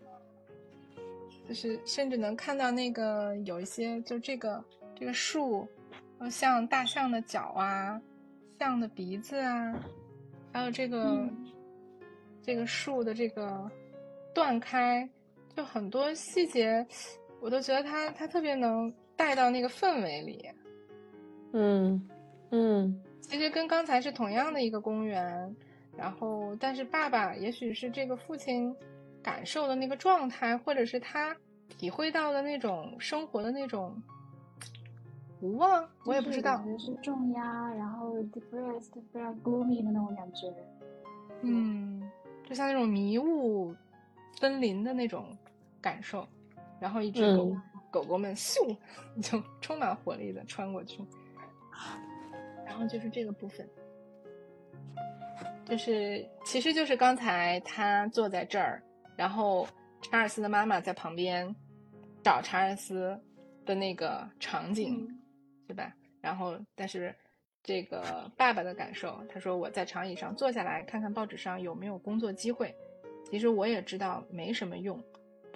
[1.48, 4.64] 就是甚至能看到那个有一些，就这个
[4.98, 5.68] 这个树，
[6.18, 8.00] 呃，像大象的脚啊，
[8.58, 9.74] 象的鼻子啊，
[10.52, 11.52] 还有这个、嗯
[12.42, 13.68] 这个树的这个
[14.32, 15.08] 断开，
[15.56, 16.86] 就很多细节，
[17.40, 20.46] 我都觉得他他特别能带到那个氛围里。
[21.52, 22.08] 嗯
[22.50, 25.56] 嗯其实跟刚才是同样的一个公园，
[25.96, 28.76] 然后但是爸爸也许是这个父亲
[29.22, 31.34] 感受的那个状态，或者是他
[31.78, 34.00] 体会到的那种生活的那种
[35.40, 36.66] 无望，我也不知道感。
[36.66, 40.52] 觉是重压，然后 depressed，非常 gloomy 的那种感觉。
[41.40, 42.02] 嗯，
[42.46, 43.74] 就像那种迷雾
[44.38, 45.36] 森林的那种
[45.86, 46.26] 感受，
[46.80, 48.76] 然后一只狗、嗯狗狗们咻
[49.22, 51.00] 就充满活力的穿过去，
[52.66, 53.66] 然后就是这个部分，
[55.64, 58.82] 就是其实就是刚才他坐在这儿，
[59.16, 59.66] 然后
[60.02, 61.54] 查尔斯的妈妈在旁边
[62.22, 63.18] 找查尔斯
[63.64, 65.18] 的那个场景，嗯
[65.68, 65.94] 对吧？
[66.20, 67.14] 然后，但是
[67.62, 72.74] 这个爸爸的感受，他说我在长椅上坐下来看看报纸上有没有工作机会。
[73.30, 75.02] 其实我也知道没什么用，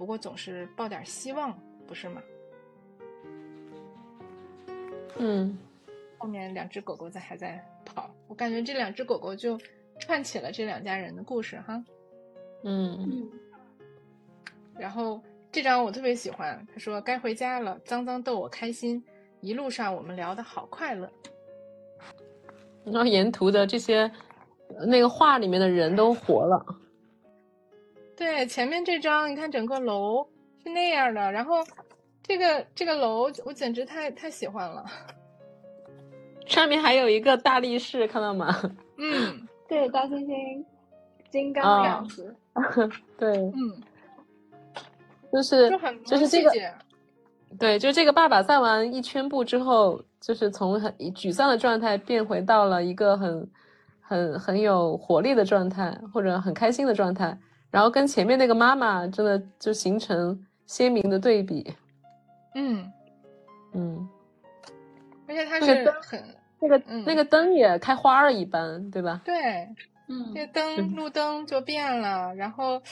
[0.01, 1.55] 不过总是抱点希望，
[1.87, 2.23] 不是吗？
[5.19, 5.59] 嗯
[6.17, 9.61] 后面两只狗狗在还在跑，我感觉这两只狗狗就
[9.99, 11.85] 串起了这两家人的故事哈。
[12.65, 13.31] 嗯嗯
[14.79, 15.21] 然后
[15.53, 19.05] 这张我特别喜欢，他说该回家了，脏脏逗我开心，
[19.43, 21.13] 一路上我们聊的好快乐。
[22.85, 24.11] 然后沿途的这些
[24.79, 26.80] 呃那个画里面的人都活了。
[28.21, 30.29] 对，前面这张你看整个楼
[30.63, 31.65] 是那样的，然后
[32.23, 34.85] 这个这个楼我简直太太喜欢了。
[36.47, 38.55] 上面还有一个大力士，看到吗？
[38.99, 40.63] 嗯 对，大猩猩、
[41.31, 42.37] 金刚啊的样子。
[43.17, 43.81] 对，嗯，
[45.33, 46.51] 就是就很就是这个，
[47.59, 53.51] 对，就这个爸爸散完一圈步之后，就是从很沮丧的状态变回到了一个很
[54.03, 57.39] 很很有活力的状态，或者很开心的状态，
[57.71, 61.73] 然后跟前面那个妈妈真的就形成鲜明的对比。
[62.55, 62.93] 嗯，
[63.73, 64.09] 嗯，
[65.29, 66.23] 而且它是很
[66.59, 69.23] 那个、嗯那个灯也开花了一般，对吧？
[69.25, 69.35] 对，
[70.09, 72.83] 嗯这灯路灯就变了，然后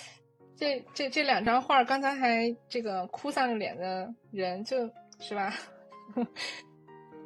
[0.56, 4.88] 这这这两张画，刚才还这个哭丧着脸的人就，
[5.18, 5.52] 是吧？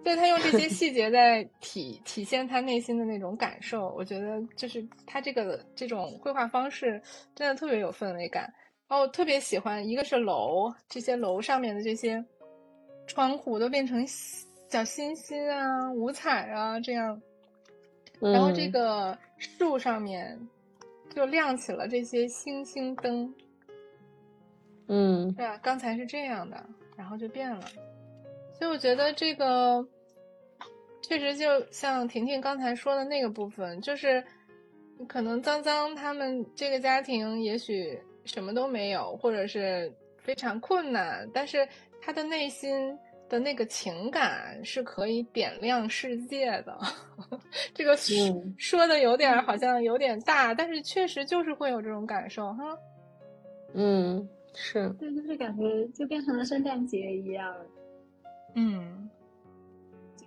[0.05, 7.01] 对他用这些细节在体体现他内心的那种感受，我觉得就是他这个这种绘画方式
[7.35, 8.53] 真的特别有氛围感。
[8.89, 12.23] 然后我特别喜欢，一个是楼，这些楼上面的这些
[13.07, 14.05] 窗户都变成
[14.69, 17.21] 小星星啊、五彩啊这样，
[18.21, 20.39] 然后这嗯个树上面
[21.15, 23.35] 就亮起了这些星星灯，
[24.89, 25.57] 嗯对吧？
[25.63, 26.63] 刚才是这样的，
[26.97, 27.61] 然后就变了。
[28.63, 29.85] 所以我觉得这个
[31.01, 34.23] 确实就像婷婷刚才说的那个部分，就是
[35.09, 41.67] 可能脏脏他们这个家庭也许什么都没有，或者是非常困难，但是
[42.01, 42.97] 他的内心
[43.29, 46.79] 的那个情感是可以点亮世界的。
[47.75, 48.15] 这个说
[48.57, 52.79] 说的有点好像有点大，但是确实就是会有这种感受哈。
[53.75, 57.53] 嗯，是对，就是感觉就变成了圣诞节一样。
[58.55, 59.09] 嗯，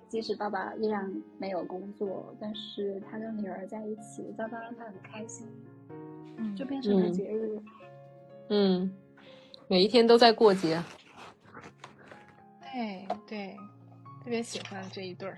[0.08, 5.48] 即使爸爸依然没有工作，但是他跟女儿在一起，爸爸让他很开心，
[6.38, 7.62] 嗯，就变成了节日。
[8.50, 8.92] 嗯，
[9.68, 10.82] 每一天都在过节。
[12.74, 13.58] 对对，
[14.24, 15.38] 特别喜欢这一对儿。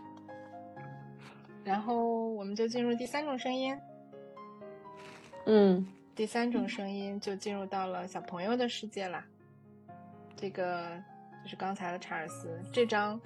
[1.62, 3.78] 然后我们就进入第三种声音。
[5.46, 9.24] 嗯，第三种声音就进入到了小朋友的世界啦。
[10.34, 11.02] 这个。
[11.42, 13.20] 就是刚才的查尔斯这张，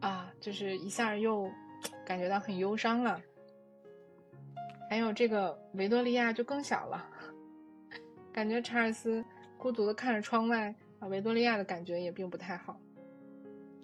[0.00, 1.50] 啊，就是一下又
[2.04, 3.20] 感觉到很忧伤了。
[4.90, 7.06] 还有这个维多利亚就更小了，
[8.32, 9.22] 感觉查尔斯
[9.58, 12.80] 孤独的看着窗外，啊，维多利亚的感觉也并不太好。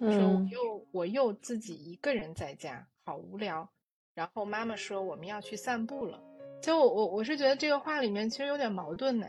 [0.00, 3.68] 说我又我又自己一个人在家，好无聊。
[4.14, 6.22] 然后妈妈说我们要去散步了。
[6.60, 9.26] 其实我我我是觉得这个话里面其实有点矛盾呢。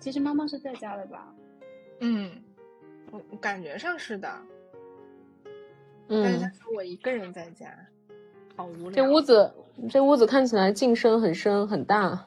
[0.00, 1.32] 其实妈妈是在家的吧？
[2.00, 2.30] 嗯，
[3.10, 4.28] 我感觉上是的。
[6.08, 7.72] 嗯，但是他说我一个人在家，
[8.56, 8.92] 好无聊。
[8.92, 9.54] 这屋子，
[9.88, 12.26] 这屋子看起来进深很深很大，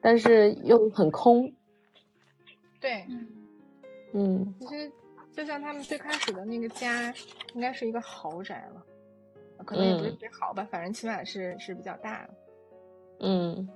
[0.00, 1.52] 但是又很空。
[2.80, 3.06] 对，
[4.12, 4.90] 嗯，其实
[5.32, 7.12] 就像他们最开始的那个家，
[7.54, 8.86] 应该是一个豪宅了，
[9.64, 12.34] 可能也不是特别豪吧，反正起码是是比较大的。
[13.20, 13.68] 嗯。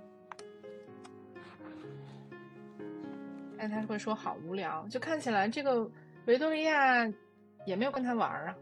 [3.61, 5.87] 但他会说好无聊，就看起来这个
[6.25, 7.07] 维多利亚
[7.67, 8.57] 也没有跟他玩啊。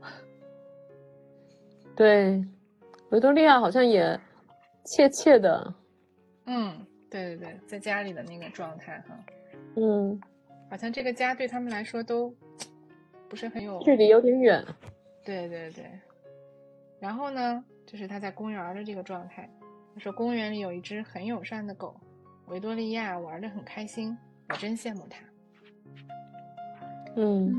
[1.94, 2.44] 对，
[3.10, 4.18] 维多利亚好像也
[4.84, 5.72] 怯怯的。
[6.46, 9.16] 嗯，对对对，在家里的那个状态哈。
[9.76, 10.20] 嗯，
[10.68, 12.34] 好像这个家对他们来说都
[13.28, 14.64] 不是很有距离有点远。
[15.24, 15.84] 对对对。
[16.98, 19.48] 然后呢，就是他在公园的这个状态。
[19.94, 21.94] 他说公园里有一只很友善的狗，
[22.46, 24.18] 维多利亚玩的很开心。
[24.48, 25.18] 我真羡慕他。
[27.16, 27.54] 嗯，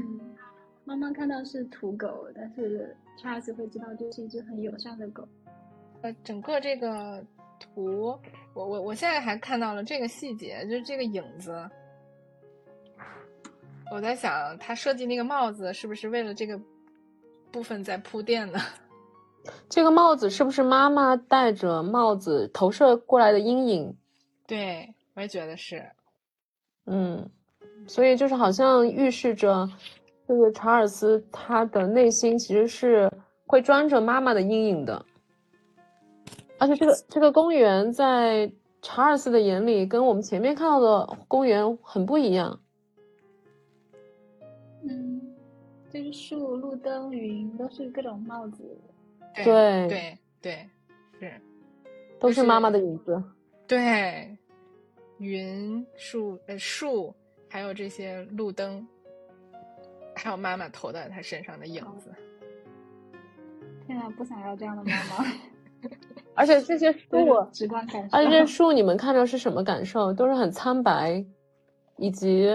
[0.86, 5.28] 妈妈看到是土狗，但是 Charles 会知道这是一只很友善的狗。
[6.02, 7.24] 呃，整个这个
[7.60, 8.18] 图，
[8.54, 11.70] 我我我现在还看到了这个细节，就是这个影子。
[13.92, 16.60] 我在想，他设计那个帽子是不是为了这个
[17.52, 18.60] 部分在铺垫呢？
[19.68, 23.98] 这个帽子是不是妈妈戴着帽子投射过来的阴影？
[24.48, 25.84] 对，我也觉得是。
[26.92, 27.30] 嗯，
[27.88, 29.70] 所以就是好像预示着，
[30.28, 33.12] 这个查尔斯他的内心其实是
[33.46, 35.06] 会装着妈妈的阴影的，
[36.58, 42.60] 而且这个这个公园在查尔斯的眼里跟我们前面看到的公园很不一样。
[44.82, 45.22] 嗯，
[45.92, 48.64] 就是树、路灯、云都是各种帽子。
[49.36, 50.70] 对对对，
[51.20, 51.42] 是，
[52.20, 53.22] 都是妈妈的影子。
[53.68, 54.36] 对。
[55.20, 57.14] 云树呃树，
[57.50, 58.88] 还有这些路灯，
[60.16, 62.12] 还有妈妈投在他身上的影子。
[63.86, 65.26] 天啊，不想要这样的妈妈！
[66.36, 67.08] 而且这些树，
[67.52, 68.18] 直观感受。
[68.18, 70.14] 而且这些树，你们看着是什么感受？
[70.14, 71.26] 都是很苍白，
[71.98, 72.50] 以及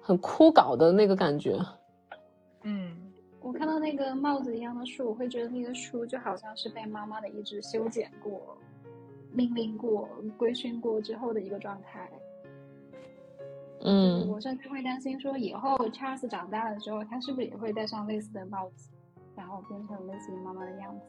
[0.00, 1.58] 很枯槁的那个感觉。
[2.62, 2.96] 嗯，
[3.40, 8.56] 我看到那个帽子一样的树，我会觉得那个树就好像是被妈妈的意志修剪过。
[9.34, 10.08] 命令过、
[10.38, 12.08] 规训过之后的一个状态。
[13.82, 18.90] 嗯，我甚至会担心说，以后 Charles 长大了之后，他是不是也会戴上类似的帽子，
[19.36, 21.06] 然后变成类似于妈妈的样子？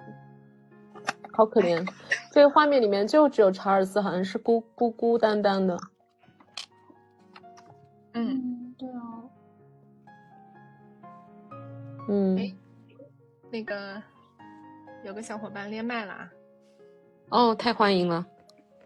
[1.32, 1.88] 好可怜，
[2.32, 5.78] 这个画面里面就只有查尔斯，好像是孤孤孤单单的。
[8.14, 9.24] 嗯，对啊。
[12.08, 12.38] 嗯，
[13.52, 14.02] 那个
[15.04, 16.30] 有个小伙伴连麦了啊。
[17.30, 18.26] 哦，太欢迎了，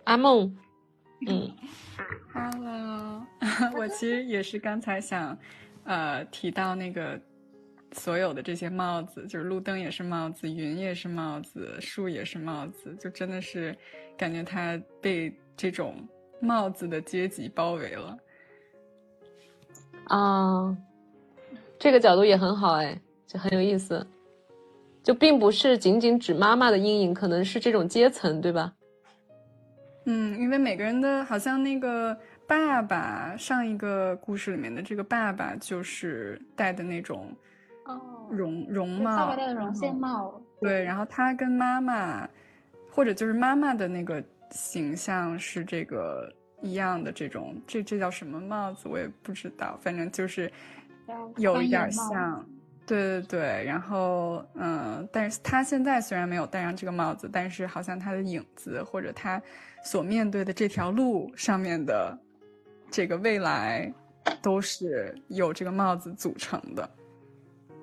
[0.05, 0.55] 阿梦。
[1.27, 1.51] 嗯
[2.33, 3.21] ，Hello，
[3.77, 5.37] 我其实也是刚才想，
[5.83, 7.19] 呃，提到那个
[7.91, 13.77] 所有的这些帽子，就是路灯也是帽子，云也是帽子，树也是帽子，就真的是
[14.17, 15.95] 感觉它被这种
[16.39, 18.17] 帽子的阶级包围了。
[20.05, 20.75] 啊，
[21.77, 24.07] 这个角度也很好，哎，就很有意思。
[25.09, 28.71] 就并不是仅仅指妈妈的阴影，可能是这种阶层，对吧？
[30.05, 37.35] 嗯，因为每个人的好像那个爸爸，上一个故事里面的这个爸爸就是戴的那种
[37.85, 37.99] 哦
[38.29, 40.39] 绒绒帽，爸爸戴的绒线帽。
[40.61, 42.29] 对，然后他跟妈妈，
[42.91, 46.31] 或者就是妈妈的那个形象是这个
[46.61, 50.51] 一样的这种，这这叫什么帽子我也不知道，反正就是
[51.37, 52.47] 有一点像。
[52.89, 59.39] 对对对，然后嗯，但是他现在虽然没有戴上这个帽子，但是好像他的影子或者他
[59.83, 62.17] 所面对的这条路上面的
[62.89, 63.93] 这个未来，
[64.41, 66.89] 都是由这个帽子组成的。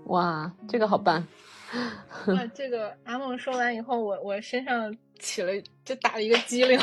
[0.07, 1.25] 哇，这个好办！
[2.27, 5.53] 哇， 这个阿梦说完以后，我我身上起了
[5.85, 6.77] 就打了一个激灵，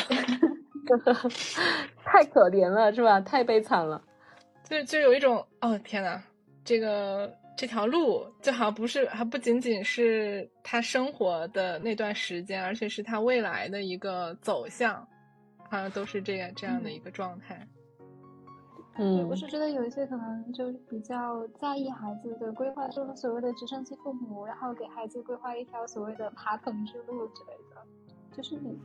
[2.05, 3.19] 太可怜了是吧？
[3.19, 4.01] 太悲惨了，
[4.63, 6.21] 就就有一种哦天呐，
[6.63, 7.42] 这个。
[7.55, 14.95] 这条路就好像不是，还不仅仅是他生活的那段时间，而且是他未来的一个走向，
[15.69, 17.67] 好像都是这样这样的一个状态。
[18.95, 27.81] 嗯，我是觉得有一些可能就是比较在意孩子的规划，就是所谓的直升机父母，然后给孩子规划一条所谓的爬藤之路之类的，
[28.35, 28.77] 就是你，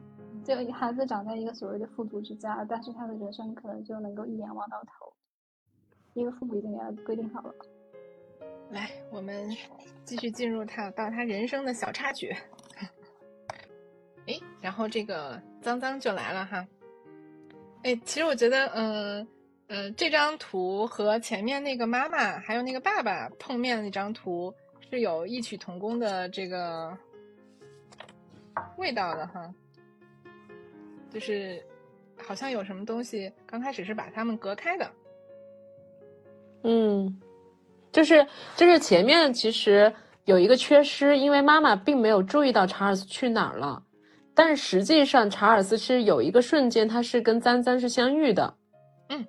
[0.44, 5.12] 就孩子长在一个所谓的富足之家，但是他的人生可能就能够一眼望到头，
[6.14, 7.52] 因为父母已经给他规定好了。
[8.70, 9.48] 来，我们
[10.04, 12.36] 继续进入他到他人生的小插曲。
[14.28, 16.66] 哎，然后这个脏脏就来了哈。
[17.82, 19.26] 哎，其实我觉得，嗯
[19.68, 24.52] 嗯，这张图和前面那个妈妈还有那个爸爸碰面的那张图
[24.90, 26.96] 是有异曲同工的这个
[28.76, 29.54] 味道的哈。
[31.10, 31.64] 就是
[32.18, 34.92] 好像有什么东西刚开始是把他们隔开的。
[36.64, 37.20] 嗯。
[37.90, 38.26] 就是
[38.56, 39.92] 就是前面其实
[40.24, 43.82] 有一个缺失，因为妈妈并没有注意到查尔斯去哪儿了，
[44.34, 48.54] 但是实际上查尔斯是有一个瞬间他是跟簪簪是相遇的，
[49.08, 49.26] 嗯，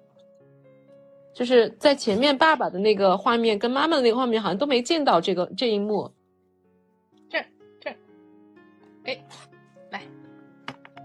[1.34, 6.12] 就是在前面爸爸的那个画面跟妈妈的那个画面好像都没见到这个这一幕，
[7.30, 7.40] 这
[7.80, 7.90] 这，
[9.06, 9.26] 哎，
[9.90, 10.02] 来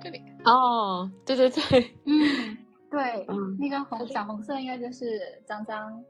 [0.03, 0.21] 这里。
[0.45, 2.59] 哦，对对对，嗯，
[2.91, 3.27] 对，
[3.61, 6.05] 那个红小红色应该就是脏脏，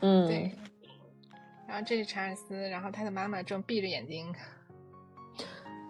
[0.00, 0.50] 嗯，对。
[1.70, 4.34] 然后这是查尔斯，然后他的妈妈正闭着眼睛。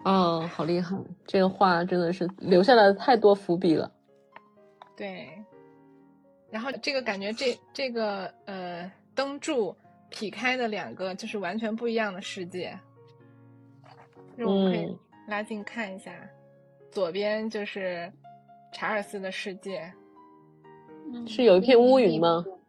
[0.05, 0.95] 哦，好厉害！
[1.25, 3.91] 这个画真的是留下了太多伏笔了。
[4.95, 5.27] 对。
[6.51, 9.75] 然后这个感觉，这这个呃灯柱
[10.11, 12.77] 劈开的两个就是完全不一样的世界。
[14.37, 14.95] 就我们可以
[15.27, 16.13] 拉近看一下，
[16.91, 18.11] 左边就是
[18.71, 19.91] 查尔斯的世界。
[21.25, 22.45] 是有一片乌云吗？
[22.45, 22.59] 嗯，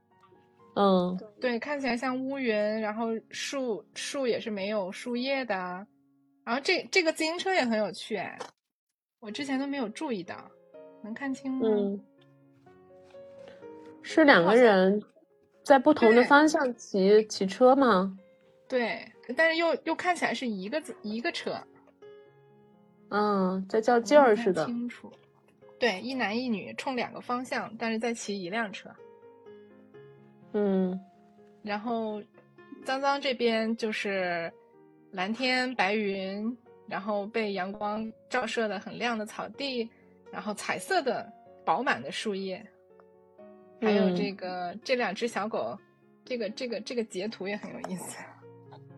[1.41, 5.55] 对，看起来像乌云，然后树树也是没有树叶的，
[6.45, 8.39] 然后这这个自行车也很有趣哎，
[9.21, 10.51] 我之前都没有注意到，
[11.03, 11.69] 能看清吗？
[11.69, 12.01] 嗯，
[14.03, 15.03] 是两个人
[15.63, 18.17] 在不同的方向骑骑车吗？
[18.67, 19.07] 对，
[19.37, 21.55] 但是又又看起来是一个一个车，
[23.11, 24.65] 嗯，在较劲儿似的。
[24.65, 25.13] 清楚，
[25.79, 28.89] 对，一男一女冲两个方向，但是在骑一辆车。
[30.53, 30.99] 嗯，
[31.63, 32.23] 然后，
[32.85, 34.53] 脏脏这边就是
[35.11, 39.89] 蓝天白云，然后被阳光照射的很亮的草地，
[40.31, 41.33] 然后彩色的
[41.65, 42.65] 饱满的树叶，
[43.81, 45.79] 还有这个这两只小狗，
[46.25, 48.19] 这个这个这个截图也很有意思。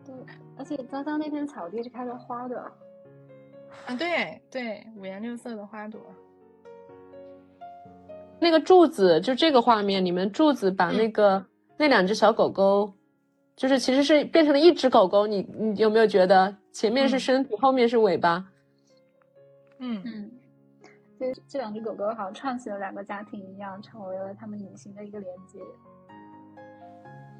[0.05, 0.13] 对，
[0.57, 2.59] 而且脏脏那片草地是开了花的。
[3.85, 6.01] 啊，对对，五颜六色的花朵。
[8.39, 11.43] 那个柱子，就这个画面你们，柱子把那个
[11.77, 12.93] 那两只小狗狗，
[13.55, 15.25] 就是其实是变成了一只狗狗。
[15.25, 18.45] 你你有没有觉得前面是身体，后面是尾巴？
[19.79, 20.31] 嗯嗯，
[21.19, 25.59] 这这两只狗狗好像串起了两个家庭一样，成为了他们隐形的一个连接。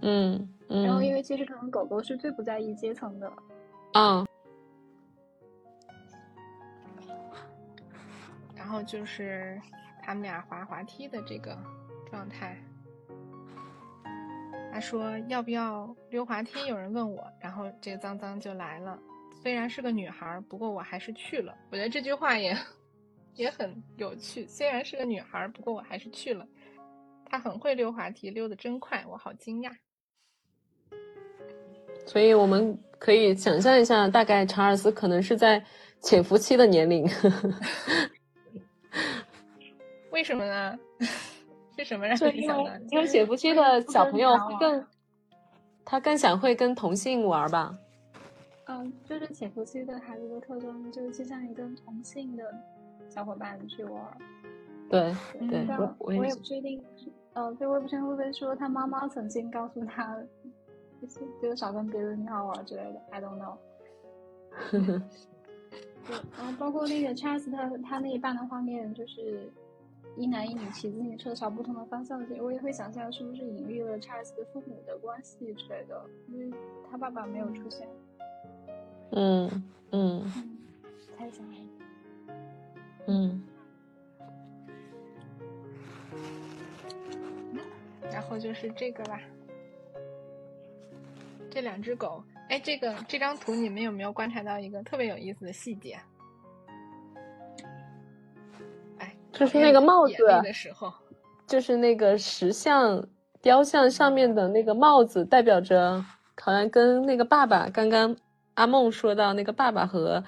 [0.02, 0.84] 嗯嗯。
[0.84, 3.32] 然后，因为其实可能狗狗是最不在意阶层的。
[3.94, 4.26] 啊。
[8.56, 9.62] 然后就是。
[10.06, 11.58] 他们俩滑滑梯的这个
[12.12, 12.56] 状态，
[14.72, 16.68] 他说要不要溜滑梯？
[16.68, 19.00] 有人问我，然后这个脏脏就来了。
[19.42, 21.56] 虽然是个女孩，不过我还是去了。
[21.72, 22.56] 我觉得这句话也
[23.34, 24.46] 也很有趣。
[24.46, 26.46] 虽然是个女孩，不过我还是去了。
[27.26, 29.72] 她很会溜滑梯，溜得真快，我好惊讶。
[32.06, 35.64] 所以我们可以想象一下，大概查尔斯可能是在
[36.00, 37.10] 潜伏期的年龄。
[40.16, 40.80] 为什么呢？
[41.78, 42.82] 是什么让你想的？
[42.90, 44.86] 因为潜伏期的小朋友会更，
[45.84, 47.78] 他更想会跟同性玩吧。
[48.68, 52.44] 嗯，就是潜伏期的孩子的特征，就是倾向于跟同性的
[53.10, 54.02] 小伙伴去玩。
[54.90, 55.14] 对
[55.50, 56.82] 对，我我也不确定，
[57.34, 60.16] 呃，对，我也不确定会不会说他妈妈曾经告诉他，
[61.02, 63.58] 就是就是少跟别的女孩玩之类的，I don't know。
[66.08, 69.52] 对，然后包括那个 Charles 他他那一半的画面，就是。
[70.18, 76.58] 一男一女骑自行车朝不同的方向走，我也会想象是不是隐喻了查尔斯的父母的关系之类的，因为
[76.90, 77.88] 他爸爸没有出现。
[79.12, 79.50] 嗯
[79.92, 80.32] 嗯嗯，
[81.18, 81.46] 猜想。
[83.08, 83.44] 嗯
[88.12, 89.20] 然后就是这个啦，
[91.52, 92.24] 这两只狗。
[92.50, 96.00] 哎，这个这张图你们有没有观察到一个特别有意思的细节？
[99.36, 100.92] 就是那个帽子的时候，
[101.46, 103.06] 就是那个石像
[103.42, 106.04] 雕像上面的那个帽子，代表着
[106.42, 108.16] 好像跟那个爸爸刚刚
[108.56, 110.24] 阿梦说到那个爸爸和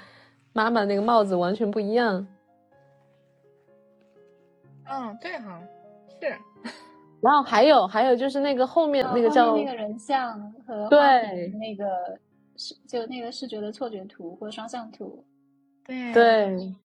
[0.53, 2.27] 妈妈那个帽子完全不一样。
[4.89, 5.61] 嗯，对哈，
[6.21, 6.37] 是。
[7.19, 11.85] 然后还有还有就是那个后面那个叫那个人像和对那个
[12.55, 15.25] 视就那个视觉的错觉图或双向图，
[15.83, 16.75] 对对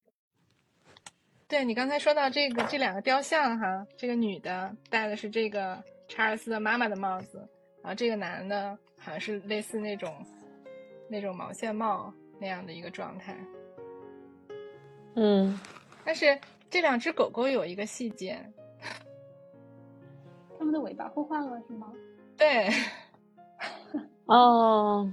[1.53, 7.47] 对，你刚才说到这个这两个雕像哈，这个女的戴的是这个查尔斯的妈妈的帽子，
[7.83, 10.15] 然后这个男的好像是类似那种
[11.11, 13.37] 那种毛线帽那样的一个状态。
[15.15, 15.61] 嗯
[16.07, 16.41] 但是
[16.71, 18.43] 这两只狗狗有一个细节，
[20.59, 21.93] 它们的尾巴互换了是吗？
[22.35, 22.71] 对，
[24.25, 25.07] 哦，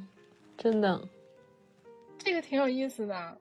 [0.58, 1.02] 真的
[2.18, 3.38] 这个挺有意思的，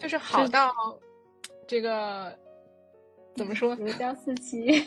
[0.00, 0.72] 就是好到
[1.68, 2.36] 这个
[3.36, 3.74] 怎么说？
[3.76, 4.82] 如胶似漆。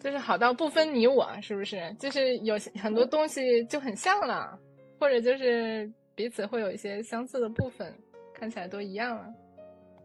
[0.00, 1.94] 就是好到不分你我，是不是？
[1.98, 4.58] 就是有些很多东西就很像了，
[5.00, 7.92] 或者就是彼此会有一些相似的部分，
[8.32, 9.34] 看起来都一样了。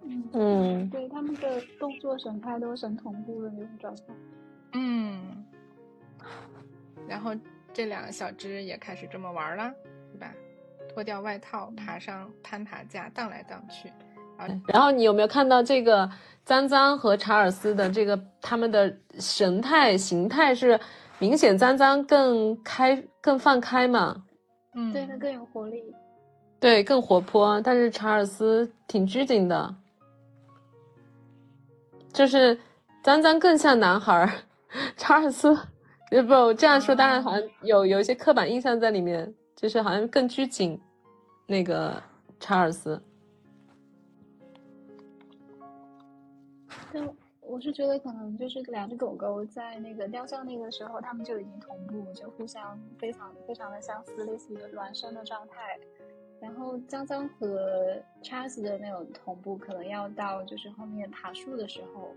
[0.03, 4.03] 嗯，嗯对，他们的动作神态都是很同步的那种状态。
[4.73, 5.45] 嗯，
[7.07, 7.35] 然后
[7.71, 9.90] 这两个小只也开始这么玩了，对吧？
[10.93, 13.91] 脱掉外套，爬上攀爬架，荡来荡去。
[14.37, 16.09] 然后然后你有没有看到这个
[16.43, 20.79] 脏脏和查尔斯的这个他们的神态形态是
[21.19, 24.23] 明显脏脏更开更放开嘛？
[24.73, 25.83] 嗯，对，他更有活力。
[26.59, 29.75] 对，更活泼，但是查尔斯挺拘谨的，
[32.13, 32.57] 就是
[33.03, 34.29] 脏脏更像男孩儿，
[34.97, 35.57] 查尔斯，
[36.11, 40.81] 呃不，这样说当然好像有有一些刻板印象在里面，就是好像更拘谨，
[41.45, 42.01] 那个
[42.39, 42.99] 查尔斯，
[46.91, 47.07] 但
[47.41, 55.79] 我是觉得可能就是两只狗狗在那个雕像那个时候，它们就已经同步，就互相非常非常的相似，类似于孪生的状态。
[56.41, 62.15] 然后江江和查尔斯的那种同步，可能要到就是后面爬树的时候。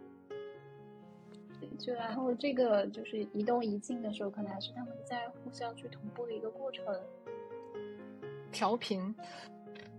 [1.71, 6.85] 对就然后这个就是移动移静的时候，可能还是他们在互相去同步的一个过程，
[8.53, 9.15] 调频，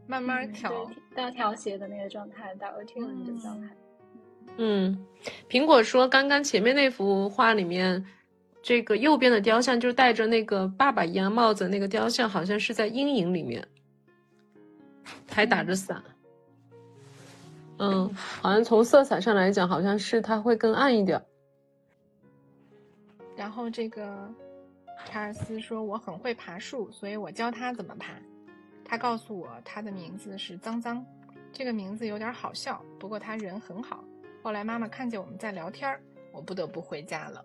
[0.08, 0.86] 慢慢嗯调。
[0.86, 3.70] 对到调谐的那个状态，到 attuned 的状态。
[4.58, 5.06] 嗯，
[5.50, 8.06] 苹果说刚刚前面那幅画里面，
[8.62, 13.66] 这个右边的雕像就是戴着那个爸爸一样帽子，那个雕像好像是在阴影里面，
[15.30, 16.02] 还打着伞。
[17.78, 21.22] 嗯，好像从色彩上来讲，好像是它会更暗一点。
[23.36, 24.34] 然后这个
[25.06, 28.14] 查尔斯说我很会爬树，所以我教他怎么爬。
[28.84, 31.06] 他告诉我他的名字是脏脏，
[31.52, 34.04] 这个名字有点好笑，不过他人很好。
[34.44, 36.00] 后来妈妈看见我们在聊天儿，
[36.32, 37.44] 我不得不回家了。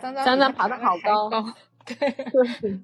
[0.00, 1.54] 脏脏脏脏爬的好高高，
[1.84, 1.96] 对。
[1.96, 2.80] 对，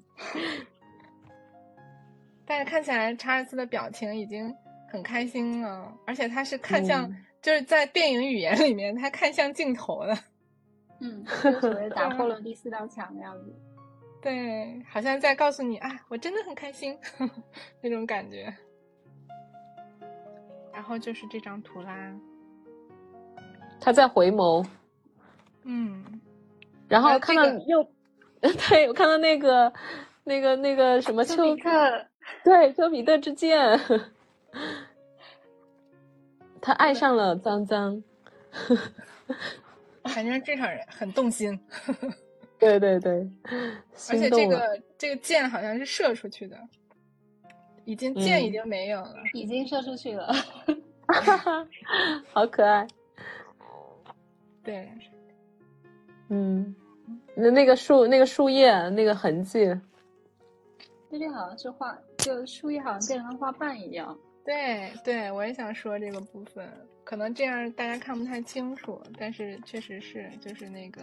[2.45, 4.55] 但是看起来查尔斯的表情已经
[4.89, 10.17] 很开心了，而且他是看向，嗯就是在电影语言里面，他看向镜头的。
[11.01, 11.25] 嗯，
[11.93, 13.53] 打破了第四道墙的样子。
[14.21, 16.97] 对，好像在告诉你啊，我真的很开心
[17.81, 18.53] 那种感觉。
[20.71, 22.13] 然后就是这张图啦，
[23.79, 24.65] 他在回眸，
[25.63, 26.21] 嗯，
[26.87, 27.91] 然后看到这个右，
[28.69, 29.73] 对我看到那个
[30.23, 32.05] 那个那个什么丘丘比特，
[32.43, 33.79] 对丘比特之箭，
[36.61, 38.03] 他爱上了脏脏。
[40.13, 41.59] 反正这场人很动心，
[42.59, 43.29] 对对对，
[44.09, 44.47] 而且这。
[44.47, 46.57] 个这个箭好像是射出去的，
[47.85, 49.15] 已经箭嗯已经没有了。
[49.33, 50.31] 已经射出去了。
[52.31, 52.87] 好可爱。
[54.63, 54.87] 对，
[56.29, 56.75] 嗯，
[57.35, 59.65] 那那个树那个树叶那个痕迹，
[61.09, 64.15] 这边好像是画，就树叶好像变成了花瓣一样。
[64.45, 66.69] 对对，我也想说这个部分，
[67.03, 71.01] 可能这样大家看不太清楚，但是确实是就是那个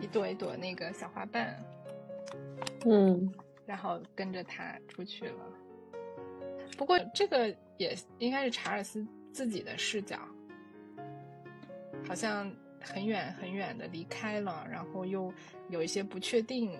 [0.00, 1.54] 一朵一朵那个小花瓣。
[2.84, 3.32] 嗯
[3.66, 5.44] 然后跟着他出去了。
[6.76, 10.18] 不过这个也应该是查尔斯自己的视角，
[12.06, 12.50] 好像
[12.80, 15.32] 很远很远的离开了，然后又
[15.68, 16.78] 有一些不确定，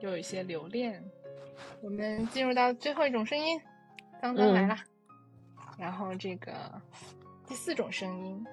[0.00, 1.02] 又有一些留恋。
[1.80, 3.58] 我们进入到最后一种声音，
[4.20, 4.76] 脏脏来了。
[5.78, 6.52] 然后这个
[7.46, 8.44] 第四种声音，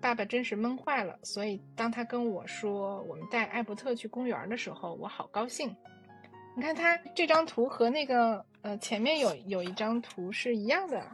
[0.00, 1.18] 爸爸真是闷坏了。
[1.22, 5.74] 所以当他跟我说我们带艾伯特去公园的时候，我好高兴。
[6.54, 11.04] 你看他这张图和那个呃前面有有一张图是一样的，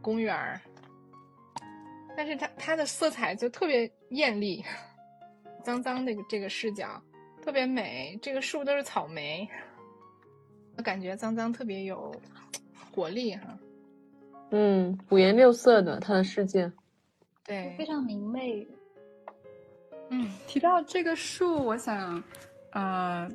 [0.00, 0.60] 公园儿，
[2.16, 4.64] 但是它它的色彩就特别艳丽，
[5.62, 7.02] 脏脏那个这个视角
[7.42, 9.46] 特别美，这个树都是草莓，
[10.78, 12.14] 我感觉脏脏特别有
[12.94, 13.58] 活力哈。
[14.50, 16.70] 嗯，五颜六色的他的世界，
[17.44, 18.66] 对，非常明媚。
[20.10, 22.22] 嗯，提到这个树，我想，
[22.72, 23.28] 呃。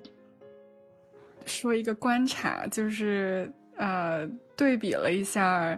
[1.44, 5.78] 说一个观察，就是呃，对比了一下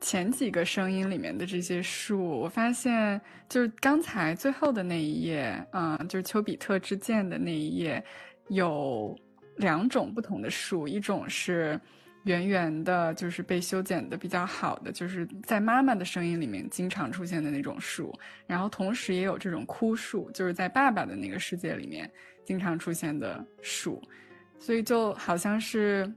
[0.00, 3.18] 前几个声音里面的这些树，我发现
[3.48, 8.04] 就是刚才最后的那一页，嗯，就是丘比特之箭的那一页，
[8.48, 9.16] 有
[9.58, 11.80] 两种不同的树，一种是
[12.26, 18.12] 圆圆的，就是被修剪的比较好的，就是在妈妈的声音里面经常出现的那种树，
[18.46, 22.10] 然后同时也有这种枯树，就是在爸爸的那个世界里面
[22.44, 24.02] 经常出现的树。
[24.58, 26.10] 所以就好像是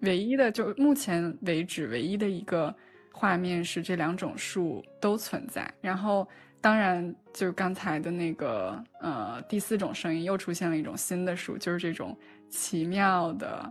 [0.00, 2.74] 唯一的，就目前为止唯一的一个
[3.12, 5.72] 画面是这两种树都存在。
[5.80, 6.26] 然后，
[6.60, 13.70] 当然就是刚才的那个呃第四种声音又出现了一种新的树，就是这种奇妙的，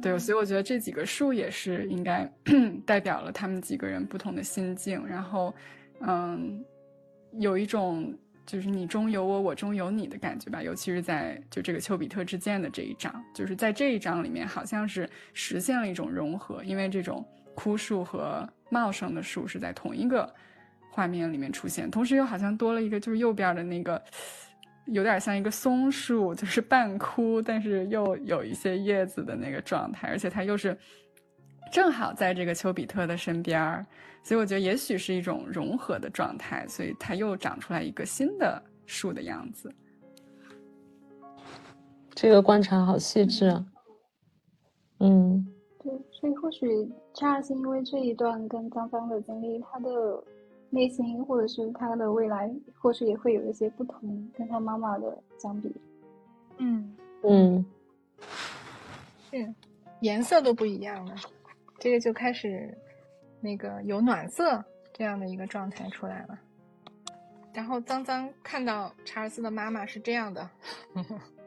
[0.00, 0.18] 对。
[0.18, 2.30] 所以我觉得这几个树也是应该
[2.86, 5.06] 代表了他们几个人不同的心境。
[5.06, 5.54] 然后，
[6.00, 6.64] 嗯，
[7.38, 8.16] 有一种。
[8.46, 20.32] 就是你中有我，我中有你的感觉吧，尤其是在就这个丘比特之箭的这一章，就是在这一章里面，好像是实现了一种融合，因为这种枯树和茂盛的树是在同一个
[20.92, 24.00] 画面里面出现，同时又好像多了一个，就是右边的那个
[24.86, 30.76] 有点像一个松树，就是半枯，但是又有一些叶子的那个状态，而且它又是
[31.72, 33.86] 正好在这个丘比特的身边儿。
[34.22, 39.72] 所以我觉得也许是一种融合的状态，所以它又长出来一个新的树的样子。
[42.14, 43.64] 这个观察好细致啊。
[44.98, 45.46] 嗯，
[45.82, 46.66] 对，所以或许
[47.14, 49.90] 恰恰是因为这一段跟张芳的经历，他的
[50.70, 55.74] 内心或者是他的未来，或许也会有一些不同，跟他妈妈的相比。
[56.58, 57.64] 嗯嗯，
[59.30, 59.54] 是，
[60.00, 61.14] 颜色都不一样了，
[61.78, 62.76] 这个就开始。
[63.38, 64.64] 那个有暖色
[64.94, 66.38] 这样的一个状态出来了，
[67.52, 70.50] 然后脏脏看到查尔斯的妈妈是这样的，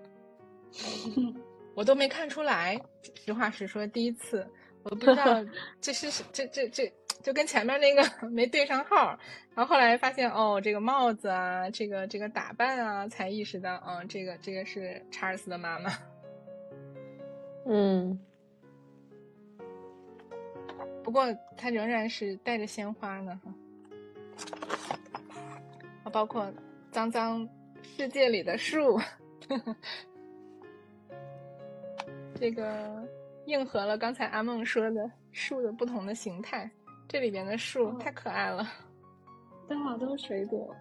[1.75, 2.79] 我都没看出来。
[3.15, 4.47] 实话实说，第一次
[4.83, 5.43] 我不知道
[5.81, 9.17] 这是这这这就跟前面那个 没对上号，
[9.55, 15.91] 然后后来发现哦，这个帽子啊，这个这个打扮啊，才意识到，嗯，这个这个是查尔斯的妈妈。
[17.67, 18.19] 嗯。
[21.03, 21.25] 不过
[21.57, 23.39] 他仍然是带着鲜花呢，
[26.03, 26.51] 哈，包括
[26.91, 27.47] 脏脏
[27.81, 28.99] 世界里的树，
[32.39, 33.03] 这个
[33.45, 36.69] 应和了刚才阿梦说的树的不同的形态。
[37.09, 38.65] 这里边的树太可爱了，
[39.67, 40.73] 都好多水果。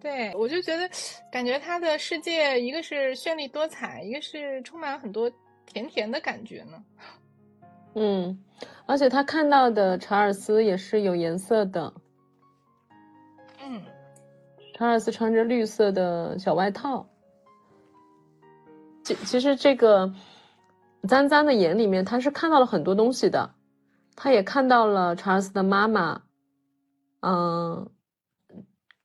[0.00, 0.88] 对，我就觉得
[1.30, 5.30] 感觉它的世界一个是绚丽多彩，一个是充满很多
[5.66, 6.82] 甜甜的感觉呢。
[7.94, 8.42] 嗯。
[8.86, 11.92] 而且他看到的查尔斯也是有颜色的，
[13.62, 13.82] 嗯，
[14.74, 17.06] 查尔斯穿着绿色的小外套。
[19.04, 20.10] 其其实这个
[21.06, 23.54] 脏脏的眼里面，他是看到了很多东西的，
[24.20, 26.20] 他也看到了查尔斯的妈妈，
[27.20, 27.88] 嗯，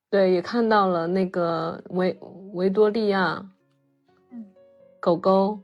[0.09, 2.17] 对，也看到了那个维
[2.53, 3.47] 维多利亚，
[4.31, 4.43] 嗯，
[4.99, 5.59] 狗狗，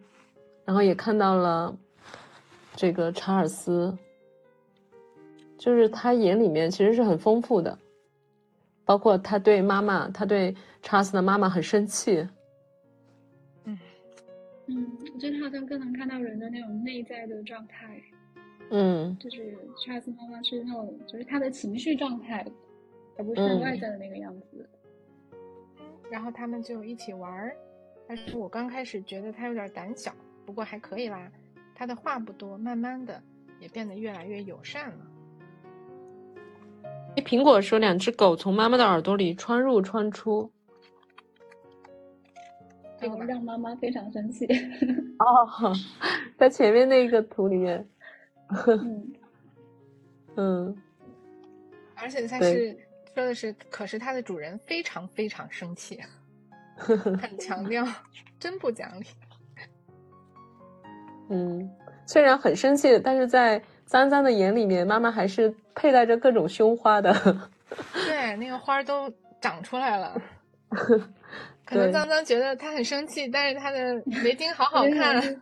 [0.66, 1.76] 然后也看到了
[2.76, 3.98] 这个查尔斯。
[5.58, 7.76] 就是他眼里面其实是很丰富的，
[8.86, 12.20] 包括他对妈妈，他对查尔斯的妈妈很生气。
[13.64, 13.80] 嗯
[14.68, 18.00] 嗯，我觉得他好像更能看到人的那种内在的状态。
[18.72, 22.46] 嗯，就是查尔斯妈妈是那种，就是她的情绪状态，
[23.18, 24.68] 而不是外在的那个样子。
[26.12, 27.56] 然后他们就一起玩儿，
[28.08, 30.12] 但是我刚开始觉得他有点胆小，
[30.46, 31.32] 不过还可以啦。
[31.76, 33.22] 他的话不多，慢慢的
[33.60, 35.06] 也变得越来越友善了。
[37.18, 40.52] 苹果说：“两只狗从妈妈的耳朵里穿入穿出。”
[43.00, 44.48] 这个吧，让妈妈非常生气。
[45.20, 45.74] 哦，
[46.38, 47.88] 在前面那个图里面，
[48.50, 49.14] 嗯
[50.38, 50.78] 嗯，
[51.96, 52.78] 而且它是
[53.14, 56.00] 说的是，可是它的主人非常非常生气，
[56.78, 57.86] 很强调，
[58.40, 59.06] 真不讲理。
[61.30, 61.70] 嗯，
[62.06, 67.14] 虽然很生气，但是在脏脏的眼里面，妈妈还是佩戴着各种胸花的。
[67.94, 70.20] 对，那个花都长出来了。
[71.66, 73.94] 可能脏脏觉得他很生气，但是他的
[74.24, 75.42] 围巾好好看。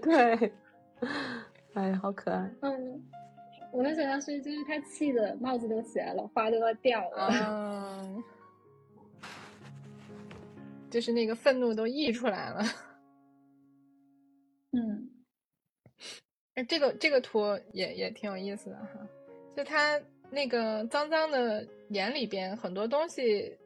[0.00, 0.52] 对，
[1.74, 2.50] 哎，好可爱。
[2.62, 3.02] 嗯，
[3.72, 7.28] 我的想象是，就是他气的帽子都起来了，花都要掉了。
[7.30, 8.24] 嗯，
[10.90, 12.62] 就是那个愤怒都溢出来了。
[14.72, 15.10] 嗯
[16.54, 17.40] 哎，这个这个图
[17.72, 19.06] 也也挺有意思的哈，
[19.56, 20.00] 就他
[20.30, 23.56] 那个脏脏的眼里边很多东西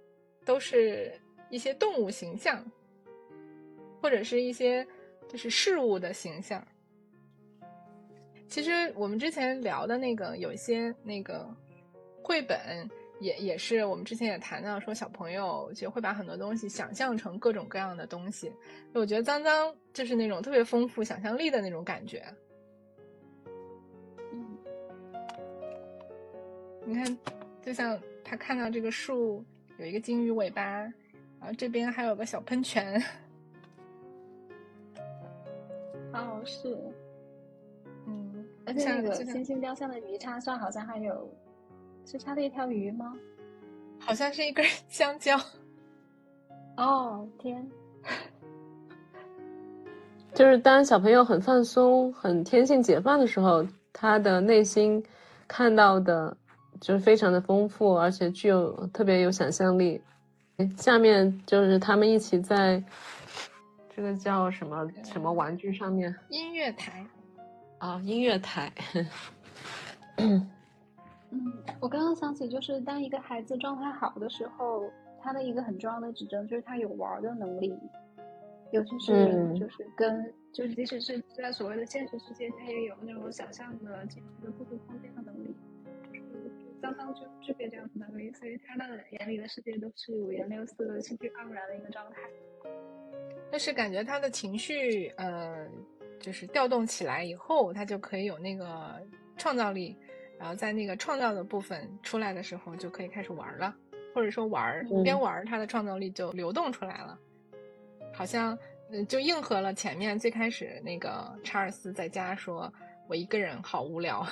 [0.45, 1.13] 都是
[1.51, 2.65] 一些动物形象，
[4.03, 4.87] 或者是一些
[5.29, 6.67] 就是事物的形象。
[8.55, 11.45] 其实我们之前聊的那个有一些那个
[12.23, 12.89] 绘本
[13.19, 18.53] 也也是我们之前也谈到说小朋友就会把很多东西想象成各种各样的东西，
[18.93, 22.23] 我觉得脏脏就是那种特别丰富想象力的那种感觉。
[24.33, 24.57] 嗯。
[26.87, 27.19] 你看，
[27.61, 29.45] 就像他看到这个树
[29.79, 30.93] 有一个金鱼尾巴，然
[31.41, 33.03] 后这边还有个小喷泉，
[36.15, 37.04] 哦是，嗯，
[38.67, 41.29] 而且那个星星雕像的鱼叉上好像还有，
[42.05, 43.15] 是插了一条鱼吗？
[43.99, 45.39] 好像是一根 香蕉。
[46.77, 47.65] 哦天，
[50.35, 55.03] 就是当小朋友很放松、很天性解放的时候，他的内心
[55.47, 56.37] 看到的
[56.81, 60.03] 就是非常的丰富，而且具有特别有想象力。
[60.77, 62.83] 下面就是他们一起在
[63.95, 67.07] 这个叫什么什么玩具上面音乐台，
[67.79, 68.73] 啊，音乐台。
[70.17, 70.51] 嗯，
[71.81, 77.77] 我刚刚想起，就是当一个孩子状态好的时候，他的一个很重要的指征就是他有玩儿的能力，
[78.71, 85.55] 尤其是嗯就是跟、就是即使是在所谓的现实世界，他也有那种想象的、进入的故事空间的能力。
[86.13, 86.51] 就是
[86.81, 92.21] 刚刚就具备这样的能力，所以他的眼里的世界都是五颜六色、兴趣盎然的一个状态。
[93.51, 95.67] 但是感觉他的情绪，呃，
[96.25, 98.99] 就是调动起来以后，他就可以有那个
[99.37, 99.95] 创造力，
[100.39, 103.77] 然后在那个创造的部分出来的时候，就可以开始玩了，
[104.15, 107.19] 或者说玩儿嗯边玩儿，他的创造力就流动出来了，
[108.15, 108.59] 好像
[108.91, 112.73] 嗯，就应和了前面最开始那个查尔斯在家说
[113.07, 114.27] “我一个人好无聊”，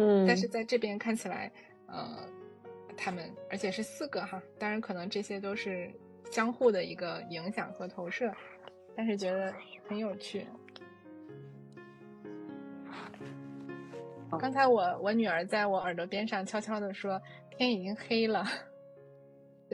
[0.00, 1.52] 嗯，但是在这边看起来，
[1.88, 2.26] 呃，
[2.96, 5.92] 他们而且是四个哈，当然可能这些都是
[6.30, 8.34] 相互的一个影响和投射，
[8.96, 9.52] 但是觉得
[9.88, 10.46] 很有趣。
[14.38, 17.20] 刚才我我女儿在我耳朵边上悄悄的说
[17.50, 18.44] ：“天已经黑了。”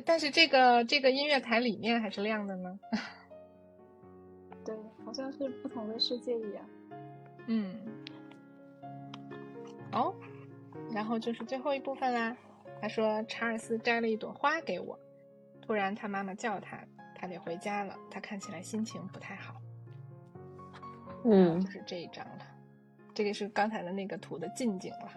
[0.05, 2.79] 但是这个这个音乐台里面还是亮的呢。
[4.64, 6.69] 对，好像是不同的世界一样。
[7.47, 7.77] 嗯，
[9.93, 10.14] 哦，
[10.93, 12.37] 然后就是最后一部分啦。
[12.81, 14.99] 他说查尔斯摘了一朵花给我，
[15.62, 16.85] 突然他妈妈叫他，
[17.19, 17.95] 他得回家了。
[18.11, 19.55] 他看起来心情不太好。
[21.25, 22.39] 嗯就是这一张了。
[23.12, 25.09] 这个是刚才的那个图的近景了。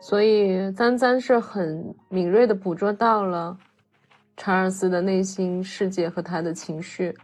[0.00, 3.58] 所以簪簪是很敏锐的捕捉到了
[4.36, 7.14] 查尔斯的内心世界和他的情绪，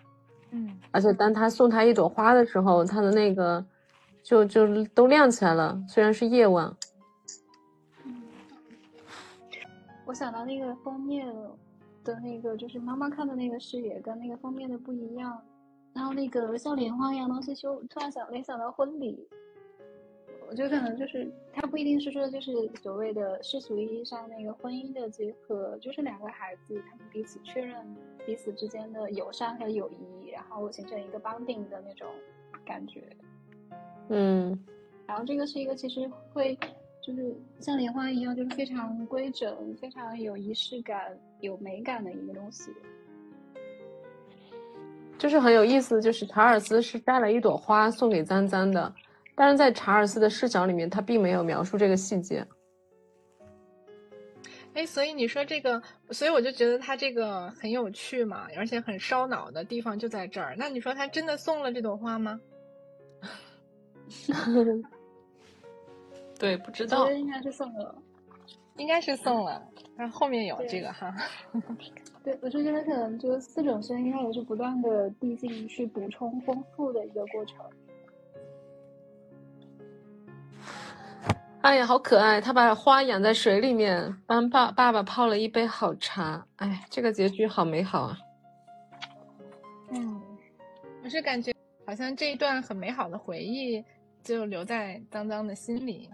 [0.51, 3.65] 嗯，而且当他送他一朵花的时候，他的那个
[4.23, 6.71] 就就都亮起来了，虽然是夜晚。
[10.05, 11.27] 我想到那个封面
[12.07, 15.43] 的那个，就是妈妈看的那个视野跟那个封面的不一样，
[15.93, 19.29] 然后那个像莲花一样东西，就突然想联想到婚礼。
[20.49, 27.85] 我觉得可能就是它不一定是说就是所谓的世俗意义上那个婚姻的结合，就是两个孩子他们彼此确认
[28.25, 32.07] 彼此之间的友善和友谊，然后形成一个 bonding 的那种
[32.65, 33.03] 感觉。
[34.09, 34.57] 嗯
[35.05, 36.57] 然后这个是一个其实会
[37.07, 42.73] 就是像莲花一样，就是非常规整、非常有仪式感、有美感的一个东西。
[45.17, 48.93] 就是很有意思，就是查尔斯是带了一朵花送给簪簪的，
[49.37, 52.45] 但是在查尔斯的视角里面，他并没有描述这个细节。
[54.75, 55.81] 哎，所以你说这个，
[56.11, 60.57] 所以我就觉得他这个很有趣嘛，而且很烧脑的地方就在这儿。
[60.59, 62.41] 那你说他真的送了这朵花吗？
[66.39, 67.95] 对，不知我觉得应该是送了。
[68.77, 69.67] 应该是送了，
[69.97, 71.15] 但后面有这个哈。
[72.23, 77.57] 对，我就觉得可能就是四种声音，它也是不断的递进去补充丰富的一个过程。
[81.63, 82.39] 哎呀，好可爱！
[82.39, 86.47] 他把花养在水里面，帮爸爸爸泡了一杯好茶。
[86.57, 88.19] 哎，这个结局好美好啊！
[89.91, 90.21] 嗯，
[91.03, 91.53] 我是感觉
[91.87, 93.83] 好像这一段很美好的回忆
[94.23, 96.11] 就留在脏脏的心里，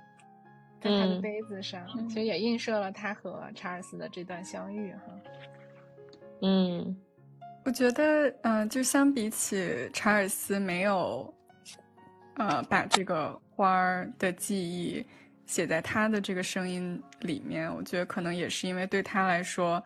[0.83, 5.01] 在他的杯子上，其实也映射了他和查尔斯的这段相遇哈。
[6.43, 6.97] 嗯，
[7.65, 11.33] 我觉得，嗯，就相比起查尔斯没有，
[12.37, 15.05] 呃，把这个花儿的记忆。
[15.45, 19.83] 写在他的这个声音里面，我觉得可能也是因为对他来说，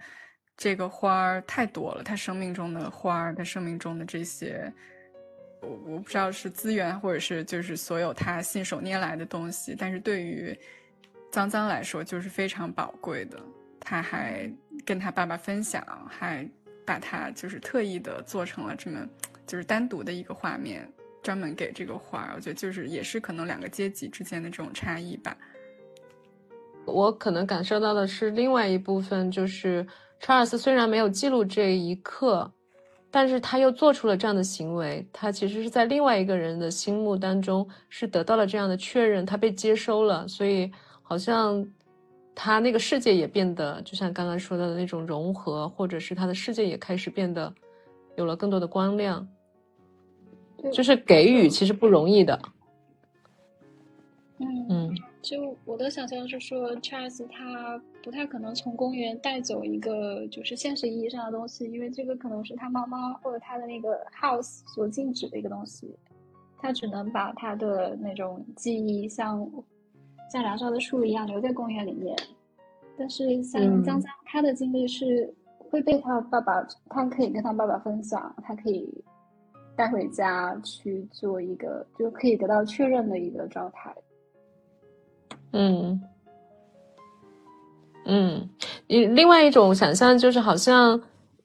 [0.56, 2.04] 这个花儿太多了。
[2.04, 4.72] 他生命中的花儿，他生命中的这些，
[5.62, 9.74] 我我不知道是资源，或者是就是所有他信手拈来的东西。
[9.76, 10.56] 但是对于
[11.36, 13.38] 脏脏来说，就是非常宝贵的。
[13.78, 14.50] 他还
[14.86, 16.48] 跟他爸爸分享，还
[16.86, 19.06] 把他就是特意的做成了这么
[19.46, 20.90] 就是单独的一个画面，
[21.22, 22.32] 专门给这个花。
[22.34, 25.36] 我觉得就是也是可能两个阶级之间的这种差异吧。
[26.86, 29.86] 我可能感受到的是另外一部分，就是
[30.18, 32.50] 查尔斯虽然没有记录这一刻，
[33.10, 35.06] 但是他又做出了这样的行为。
[35.12, 40.72] 他其实是在另外一个人的心目当中是得到了这样的确认，他被接收了，所以
[41.08, 41.64] 好像
[42.34, 47.54] 他那个世界也变得，就像刚刚说到的那种融合，或者是他的世界也开始变得
[48.16, 49.26] 有了更多的光亮。
[50.72, 52.40] 就是给予其实不容易的。
[54.38, 54.96] 嗯嗯。
[55.22, 65.94] 就我的想象是说，Charles 他不太可能从公园带走一个就是现实意义上的东西，因为这个可能是他妈妈或者他的那个 house 所禁止的一个东西，
[66.58, 69.48] 他只能把他的那种记忆像
[70.32, 72.16] 像燃烧的树一样留在公园里面。
[72.98, 75.32] 但是像江江他的经历是
[75.70, 78.88] 会被他爸爸，他可以跟他爸爸分享，他可以
[79.76, 83.94] 带回家去做一个就可以得到确认的一个状态。
[85.52, 86.00] 嗯，
[88.06, 88.48] 嗯，
[88.86, 91.00] 另另外一种想象就是好像，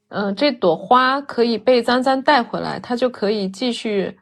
[0.08, 4.18] 嗯，这朵花可以被脏脏带回来，它就可以继续，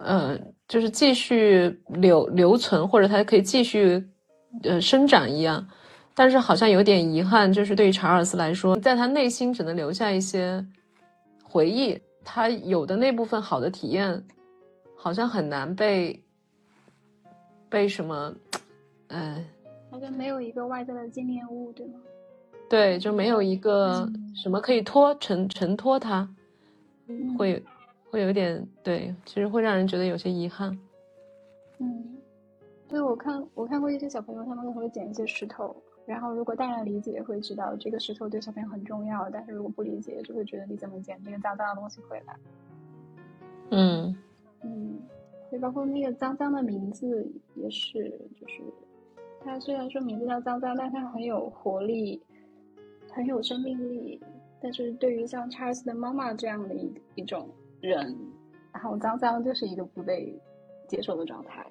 [0.00, 4.02] 嗯，就是继续留留存，或者它可以继续，
[4.62, 5.68] 呃，生长一样。
[6.14, 10.64] 但是好像有点遗憾，就是对于查尔斯来说，在他内心只能留下一些
[11.44, 14.24] 回忆，他有的那部分好的体验，
[14.96, 16.18] 好像很难被
[17.68, 18.34] 被什么。
[19.08, 19.44] 嗯，
[19.90, 22.00] 好像没有一个外在的纪念物，对吗？
[22.70, 26.26] 对，就没有一个什么可以托承承托他，
[27.36, 27.62] 会
[28.12, 30.78] 会有点对，其实会让人觉得有些遗憾。
[31.78, 32.18] 嗯，
[32.86, 42.36] 对我看我看过一些小朋友，他们可能会捡一些石头，然后如果大人理解，会知道这个石头对小朋友很重要；但是如果不理解，就会觉得你怎么捡这个脏脏的东西回来？
[43.70, 44.14] 嗯
[44.60, 44.98] 嗯，
[45.50, 48.60] 对包括那个脏脏的名字也是，就是。
[49.42, 52.22] 它虽然说名字叫脏脏，但它很有活力，
[53.10, 54.20] 很有生命力。
[54.60, 57.48] 但是对于像查尔斯的妈妈这样的一一种
[57.82, 58.16] 人，
[58.72, 60.40] 然后脏脏就是一个不被
[60.88, 61.66] 接受的状态。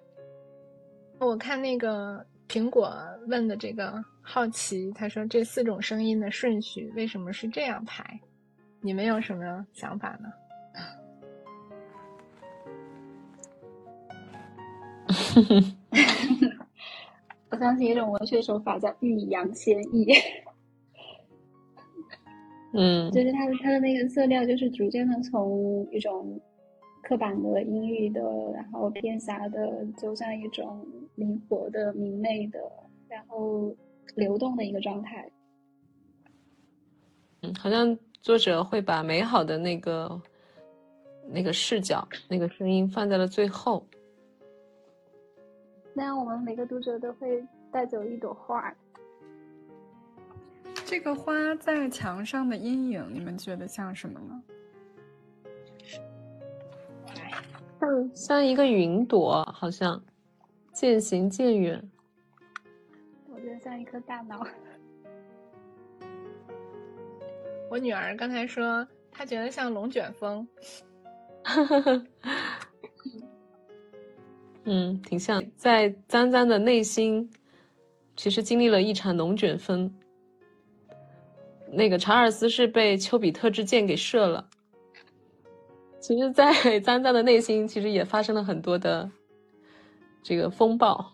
[1.20, 2.93] 我看那个苹果
[3.28, 8.20] 问的这个好奇，他说这四种声音的顺序为什么是这样排？
[8.82, 10.30] 你们有什么想法呢？
[17.49, 20.07] 我相信一种文学手法叫欲扬先抑，
[22.74, 26.39] 嗯，就是它的它的那个色调，就是逐渐的从一种
[27.03, 28.22] 刻板的阴郁的，
[28.53, 32.59] 然后偏狭的，走向一种灵活的、明媚的，
[33.09, 33.76] 然后
[34.15, 35.30] 流动的一个状态。
[37.41, 40.22] 嗯，好像作者会把美好的那个
[41.28, 43.86] 那个视角、那个声音放在了最后。
[45.93, 48.74] 那样，我们每个读者都会带走一朵花。
[50.91, 54.43] 这个花在墙上的阴影，你们觉得像什么呢？
[57.79, 60.03] 像像一个云朵，好像
[60.73, 61.81] 渐行渐远。
[63.29, 64.45] 我觉得像一颗大脑。
[67.71, 70.45] 我女儿刚才说，她觉得像龙卷风。
[74.65, 77.31] 嗯，挺像，在脏脏的内心，
[78.17, 79.89] 其实经历了一场龙卷风。
[81.74, 84.47] 那个查尔斯是被丘比特之箭给射了。
[85.99, 89.09] 其实，在 脏脏的内心，其实也发生了很多的
[90.22, 91.13] 这个风暴。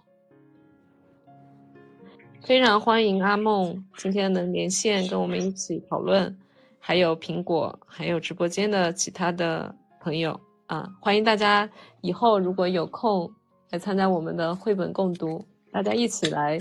[2.42, 6.38] 非常欢迎阿梦今天能连线跟我们一起讨论。
[6.80, 13.30] 还有苹果，还有直播间的其他的朋友啊，欢迎大家以后如果有空
[13.72, 16.58] 来参加我们的绘本共读，大家一起来，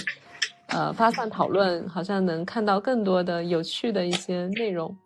[0.69, 4.97] 呃，发散讨论，好像能看到更多的有趣的一些内容。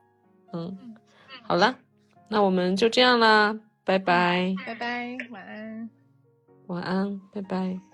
[0.53, 0.77] 嗯，
[1.43, 1.75] 好了，
[2.29, 5.91] 那我们就这样啦，拜拜，拜拜，晚安，
[6.67, 7.90] 晚安，拜拜。